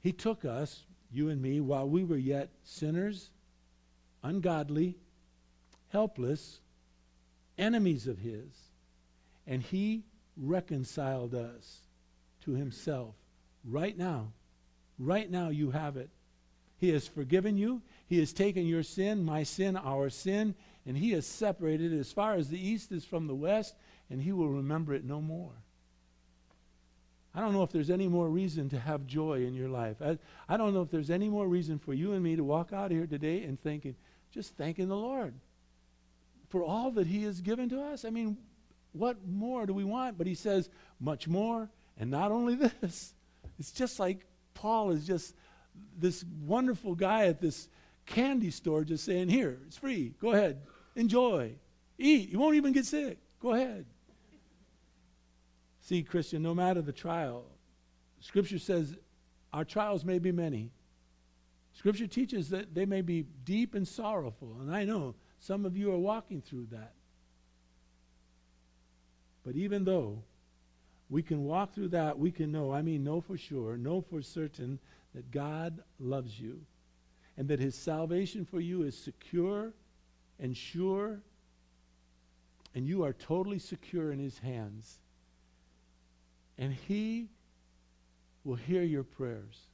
He 0.00 0.12
took 0.12 0.44
us, 0.44 0.84
you 1.10 1.30
and 1.30 1.40
me, 1.40 1.60
while 1.60 1.88
we 1.88 2.04
were 2.04 2.16
yet 2.16 2.50
sinners, 2.62 3.30
ungodly, 4.22 4.96
helpless, 5.88 6.60
enemies 7.56 8.06
of 8.06 8.18
His, 8.18 8.70
and 9.46 9.62
He 9.62 10.04
reconciled 10.36 11.34
us 11.34 11.80
to 12.44 12.52
Himself. 12.52 13.14
Right 13.64 13.96
now, 13.96 14.32
right 14.98 15.30
now, 15.30 15.48
you 15.48 15.70
have 15.70 15.96
it. 15.96 16.10
He 16.78 16.90
has 16.90 17.06
forgiven 17.06 17.56
you. 17.56 17.82
He 18.06 18.18
has 18.18 18.32
taken 18.32 18.66
your 18.66 18.82
sin, 18.82 19.24
my 19.24 19.42
sin, 19.42 19.76
our 19.76 20.10
sin, 20.10 20.54
and 20.86 20.96
He 20.96 21.12
has 21.12 21.26
separated 21.26 21.92
it 21.92 21.98
as 21.98 22.12
far 22.12 22.34
as 22.34 22.48
the 22.48 22.60
east 22.60 22.92
is 22.92 23.04
from 23.04 23.26
the 23.26 23.34
west, 23.34 23.74
and 24.10 24.20
He 24.20 24.32
will 24.32 24.48
remember 24.48 24.94
it 24.94 25.04
no 25.04 25.20
more. 25.20 25.52
I 27.34 27.40
don't 27.40 27.52
know 27.52 27.62
if 27.62 27.72
there's 27.72 27.90
any 27.90 28.06
more 28.06 28.28
reason 28.28 28.68
to 28.70 28.78
have 28.78 29.06
joy 29.06 29.44
in 29.44 29.54
your 29.54 29.68
life. 29.68 29.96
I, 30.00 30.18
I 30.48 30.56
don't 30.56 30.72
know 30.72 30.82
if 30.82 30.90
there's 30.90 31.10
any 31.10 31.28
more 31.28 31.48
reason 31.48 31.78
for 31.78 31.92
you 31.92 32.12
and 32.12 32.22
me 32.22 32.36
to 32.36 32.44
walk 32.44 32.72
out 32.72 32.90
here 32.90 33.06
today 33.06 33.42
and 33.42 33.60
thinking, 33.60 33.96
just 34.30 34.56
thanking 34.56 34.88
the 34.88 34.96
Lord 34.96 35.34
for 36.48 36.62
all 36.62 36.92
that 36.92 37.08
He 37.08 37.24
has 37.24 37.40
given 37.40 37.68
to 37.70 37.82
us. 37.82 38.04
I 38.04 38.10
mean, 38.10 38.36
what 38.92 39.26
more 39.26 39.66
do 39.66 39.74
we 39.74 39.82
want? 39.82 40.16
But 40.16 40.28
He 40.28 40.34
says, 40.34 40.68
much 41.00 41.26
more. 41.26 41.68
And 41.98 42.10
not 42.10 42.30
only 42.30 42.54
this, 42.80 43.14
it's 43.58 43.72
just 43.72 43.98
like 43.98 44.26
Paul 44.54 44.90
is 44.90 45.06
just 45.06 45.34
this 45.98 46.24
wonderful 46.44 46.94
guy 46.94 47.26
at 47.26 47.40
this 47.40 47.68
candy 48.06 48.50
store 48.50 48.84
just 48.84 49.04
saying, 49.04 49.28
Here, 49.28 49.58
it's 49.66 49.76
free. 49.76 50.14
Go 50.20 50.32
ahead. 50.32 50.62
Enjoy. 50.96 51.54
Eat. 51.98 52.30
You 52.30 52.38
won't 52.38 52.56
even 52.56 52.72
get 52.72 52.86
sick. 52.86 53.18
Go 53.40 53.54
ahead. 53.54 53.84
See, 55.80 56.02
Christian, 56.02 56.42
no 56.42 56.54
matter 56.54 56.80
the 56.80 56.92
trial, 56.92 57.44
Scripture 58.20 58.58
says 58.58 58.96
our 59.52 59.64
trials 59.64 60.04
may 60.04 60.18
be 60.18 60.32
many. 60.32 60.70
Scripture 61.74 62.06
teaches 62.06 62.48
that 62.50 62.74
they 62.74 62.86
may 62.86 63.02
be 63.02 63.26
deep 63.44 63.74
and 63.74 63.86
sorrowful, 63.86 64.56
and 64.60 64.74
I 64.74 64.84
know 64.84 65.14
some 65.40 65.64
of 65.66 65.76
you 65.76 65.92
are 65.92 65.98
walking 65.98 66.40
through 66.40 66.68
that. 66.70 66.94
But 69.44 69.56
even 69.56 69.84
though 69.84 70.22
we 71.14 71.22
can 71.22 71.44
walk 71.44 71.72
through 71.72 71.86
that, 71.86 72.18
we 72.18 72.32
can 72.32 72.50
know, 72.50 72.72
I 72.72 72.82
mean, 72.82 73.04
know 73.04 73.20
for 73.20 73.36
sure, 73.36 73.76
know 73.76 74.00
for 74.00 74.20
certain 74.20 74.80
that 75.14 75.30
God 75.30 75.80
loves 76.00 76.40
you 76.40 76.60
and 77.36 77.46
that 77.46 77.60
his 77.60 77.76
salvation 77.76 78.44
for 78.44 78.58
you 78.58 78.82
is 78.82 78.98
secure 78.98 79.72
and 80.40 80.56
sure, 80.56 81.20
and 82.74 82.84
you 82.84 83.04
are 83.04 83.12
totally 83.12 83.60
secure 83.60 84.10
in 84.10 84.18
his 84.18 84.40
hands. 84.40 84.98
And 86.58 86.72
He 86.72 87.28
will 88.42 88.56
hear 88.56 88.82
your 88.82 89.04
prayers. 89.04 89.68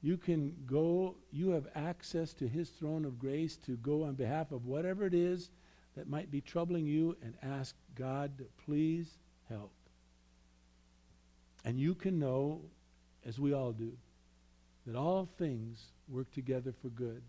You 0.00 0.16
can 0.16 0.54
go, 0.66 1.16
you 1.30 1.50
have 1.50 1.66
access 1.74 2.32
to 2.34 2.48
His 2.48 2.70
throne 2.70 3.04
of 3.04 3.18
grace 3.18 3.58
to 3.66 3.76
go 3.76 4.04
on 4.04 4.14
behalf 4.14 4.50
of 4.50 4.64
whatever 4.64 5.04
it 5.04 5.12
is 5.14 5.50
that 5.94 6.08
might 6.08 6.30
be 6.30 6.40
troubling 6.40 6.86
you 6.86 7.18
and 7.22 7.34
ask 7.42 7.74
God 7.94 8.38
to 8.38 8.46
please 8.64 9.18
help. 9.46 9.72
And 11.64 11.78
you 11.78 11.94
can 11.94 12.18
know, 12.18 12.62
as 13.26 13.38
we 13.38 13.52
all 13.52 13.72
do, 13.72 13.92
that 14.86 14.96
all 14.96 15.28
things 15.38 15.92
work 16.08 16.30
together 16.32 16.72
for 16.72 16.88
good 16.88 17.22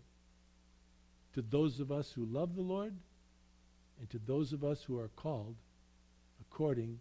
to 1.34 1.42
those 1.42 1.80
of 1.80 1.90
us 1.90 2.10
who 2.10 2.24
love 2.26 2.54
the 2.54 2.62
Lord 2.62 2.94
and 3.98 4.10
to 4.10 4.18
those 4.18 4.52
of 4.52 4.64
us 4.64 4.82
who 4.82 4.98
are 4.98 5.08
called 5.16 5.54
according 6.40 6.98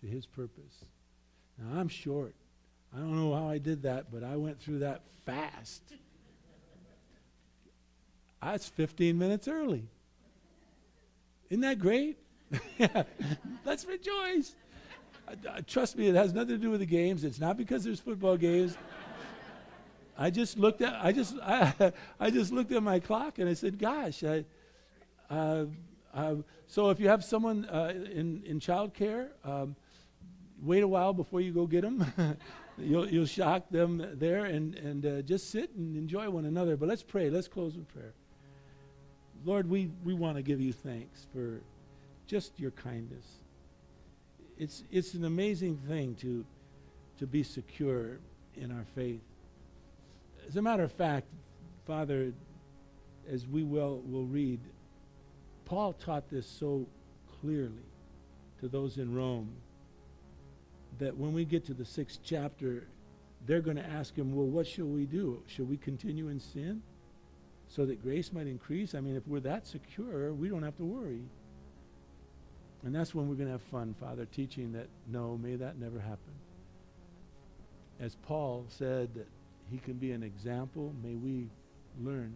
to 0.00 0.06
his 0.06 0.26
purpose. 0.26 0.84
Now, 1.58 1.80
I'm 1.80 1.88
short. 1.88 2.34
I 2.94 2.98
don't 2.98 3.16
know 3.16 3.34
how 3.34 3.48
I 3.48 3.58
did 3.58 3.82
that, 3.82 4.10
but 4.10 4.24
I 4.24 4.36
went 4.36 4.60
through 4.60 4.80
that 4.80 5.02
fast. 5.26 5.82
Ah, 8.40 8.50
I 8.50 8.52
was 8.52 8.68
15 8.68 9.18
minutes 9.18 9.48
early. 9.48 9.84
Isn't 11.50 11.62
that 11.62 11.78
great? 11.78 12.18
Let's 13.64 13.84
rejoice. 13.84 14.54
Trust 15.66 15.96
me, 15.96 16.08
it 16.08 16.14
has 16.14 16.32
nothing 16.32 16.50
to 16.50 16.58
do 16.58 16.70
with 16.70 16.80
the 16.80 16.86
games. 16.86 17.24
It's 17.24 17.40
not 17.40 17.56
because 17.56 17.84
there's 17.84 18.00
football 18.00 18.36
games. 18.36 18.76
I 20.16 20.30
just 20.30 20.58
looked 20.58 20.82
at 20.82 20.94
I 21.02 21.12
just 21.12 21.36
I, 21.42 21.92
I 22.20 22.30
just 22.30 22.52
looked 22.52 22.72
at 22.72 22.82
my 22.82 22.98
clock 22.98 23.38
and 23.38 23.48
I 23.48 23.54
said, 23.54 23.78
"Gosh, 23.78 24.24
I." 24.24 24.44
Uh, 25.30 25.66
uh, 26.14 26.36
so 26.66 26.90
if 26.90 26.98
you 26.98 27.08
have 27.08 27.22
someone 27.24 27.66
uh, 27.66 27.92
in 27.94 28.42
in 28.44 28.58
childcare, 28.58 29.28
um, 29.44 29.76
wait 30.62 30.82
a 30.82 30.88
while 30.88 31.12
before 31.12 31.40
you 31.40 31.52
go 31.52 31.66
get 31.66 31.82
them. 31.82 32.04
you'll, 32.78 33.08
you'll 33.08 33.26
shock 33.26 33.68
them 33.70 34.04
there 34.14 34.44
and, 34.44 34.74
and 34.76 35.06
uh, 35.06 35.22
just 35.22 35.50
sit 35.50 35.70
and 35.74 35.96
enjoy 35.96 36.30
one 36.30 36.44
another. 36.44 36.76
But 36.76 36.88
let's 36.88 37.02
pray. 37.02 37.30
Let's 37.30 37.48
close 37.48 37.76
with 37.76 37.88
prayer. 37.88 38.14
Lord, 39.44 39.68
we, 39.68 39.90
we 40.04 40.14
want 40.14 40.36
to 40.36 40.42
give 40.42 40.60
you 40.60 40.72
thanks 40.72 41.26
for 41.32 41.60
just 42.26 42.58
your 42.58 42.72
kindness. 42.72 43.24
It's, 44.58 44.82
it's 44.90 45.14
an 45.14 45.24
amazing 45.24 45.76
thing 45.88 46.16
to, 46.16 46.44
to 47.18 47.26
be 47.26 47.44
secure 47.44 48.18
in 48.56 48.72
our 48.72 48.84
faith. 48.96 49.20
As 50.48 50.56
a 50.56 50.62
matter 50.62 50.82
of 50.82 50.90
fact, 50.90 51.28
Father, 51.86 52.32
as 53.30 53.46
we 53.46 53.62
will, 53.62 54.02
will 54.04 54.24
read, 54.24 54.58
Paul 55.64 55.92
taught 55.92 56.28
this 56.28 56.46
so 56.46 56.86
clearly 57.40 57.86
to 58.60 58.68
those 58.68 58.98
in 58.98 59.14
Rome 59.14 59.48
that 60.98 61.16
when 61.16 61.32
we 61.32 61.44
get 61.44 61.64
to 61.66 61.74
the 61.74 61.84
sixth 61.84 62.18
chapter, 62.24 62.88
they're 63.46 63.60
going 63.60 63.76
to 63.76 63.86
ask 63.86 64.16
him, 64.16 64.34
Well, 64.34 64.46
what 64.46 64.66
shall 64.66 64.86
we 64.86 65.04
do? 65.04 65.40
Should 65.46 65.68
we 65.68 65.76
continue 65.76 66.28
in 66.28 66.40
sin 66.40 66.82
so 67.68 67.86
that 67.86 68.02
grace 68.02 68.32
might 68.32 68.48
increase? 68.48 68.96
I 68.96 69.00
mean, 69.00 69.14
if 69.14 69.26
we're 69.28 69.40
that 69.40 69.68
secure, 69.68 70.32
we 70.32 70.48
don't 70.48 70.64
have 70.64 70.76
to 70.78 70.84
worry. 70.84 71.22
And 72.84 72.94
that's 72.94 73.14
when 73.14 73.28
we're 73.28 73.34
going 73.34 73.48
to 73.48 73.52
have 73.52 73.62
fun, 73.62 73.94
Father, 73.98 74.26
teaching 74.26 74.72
that 74.72 74.88
no, 75.08 75.36
may 75.36 75.56
that 75.56 75.78
never 75.78 75.98
happen. 75.98 76.34
As 78.00 78.14
Paul 78.14 78.64
said 78.68 79.14
that 79.14 79.26
he 79.70 79.78
can 79.78 79.94
be 79.94 80.12
an 80.12 80.22
example, 80.22 80.94
may 81.02 81.14
we 81.14 81.48
learn 82.00 82.32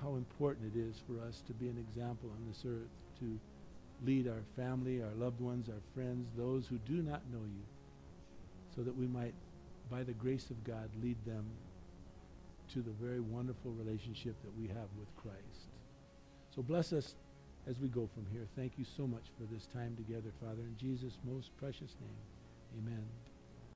how 0.00 0.14
important 0.14 0.74
it 0.74 0.78
is 0.78 1.02
for 1.06 1.22
us 1.26 1.42
to 1.46 1.52
be 1.52 1.68
an 1.68 1.76
example 1.78 2.30
on 2.30 2.46
this 2.48 2.64
earth, 2.66 2.88
to 3.20 3.38
lead 4.04 4.28
our 4.28 4.42
family, 4.56 5.02
our 5.02 5.14
loved 5.16 5.40
ones, 5.40 5.68
our 5.68 5.82
friends, 5.94 6.28
those 6.36 6.66
who 6.66 6.78
do 6.78 7.02
not 7.02 7.22
know 7.32 7.44
you 7.44 7.62
so 8.74 8.82
that 8.82 8.94
we 8.94 9.06
might, 9.06 9.34
by 9.90 10.02
the 10.02 10.12
grace 10.12 10.50
of 10.50 10.62
God, 10.64 10.90
lead 11.02 11.16
them 11.24 11.44
to 12.72 12.80
the 12.80 12.90
very 12.90 13.20
wonderful 13.20 13.72
relationship 13.72 14.34
that 14.42 14.58
we 14.58 14.66
have 14.68 14.88
with 14.98 15.14
Christ. 15.16 15.70
So 16.54 16.62
bless 16.62 16.92
us 16.92 17.14
as 17.68 17.78
we 17.80 17.88
go 17.88 18.08
from 18.14 18.26
here. 18.32 18.46
Thank 18.56 18.78
you 18.78 18.84
so 18.96 19.06
much 19.06 19.26
for 19.38 19.44
this 19.52 19.66
time 19.66 19.96
together, 19.96 20.30
Father, 20.40 20.62
in 20.62 20.76
Jesus' 20.78 21.18
most 21.24 21.50
precious 21.58 21.94
name. 22.00 22.22
Amen. 22.78 23.25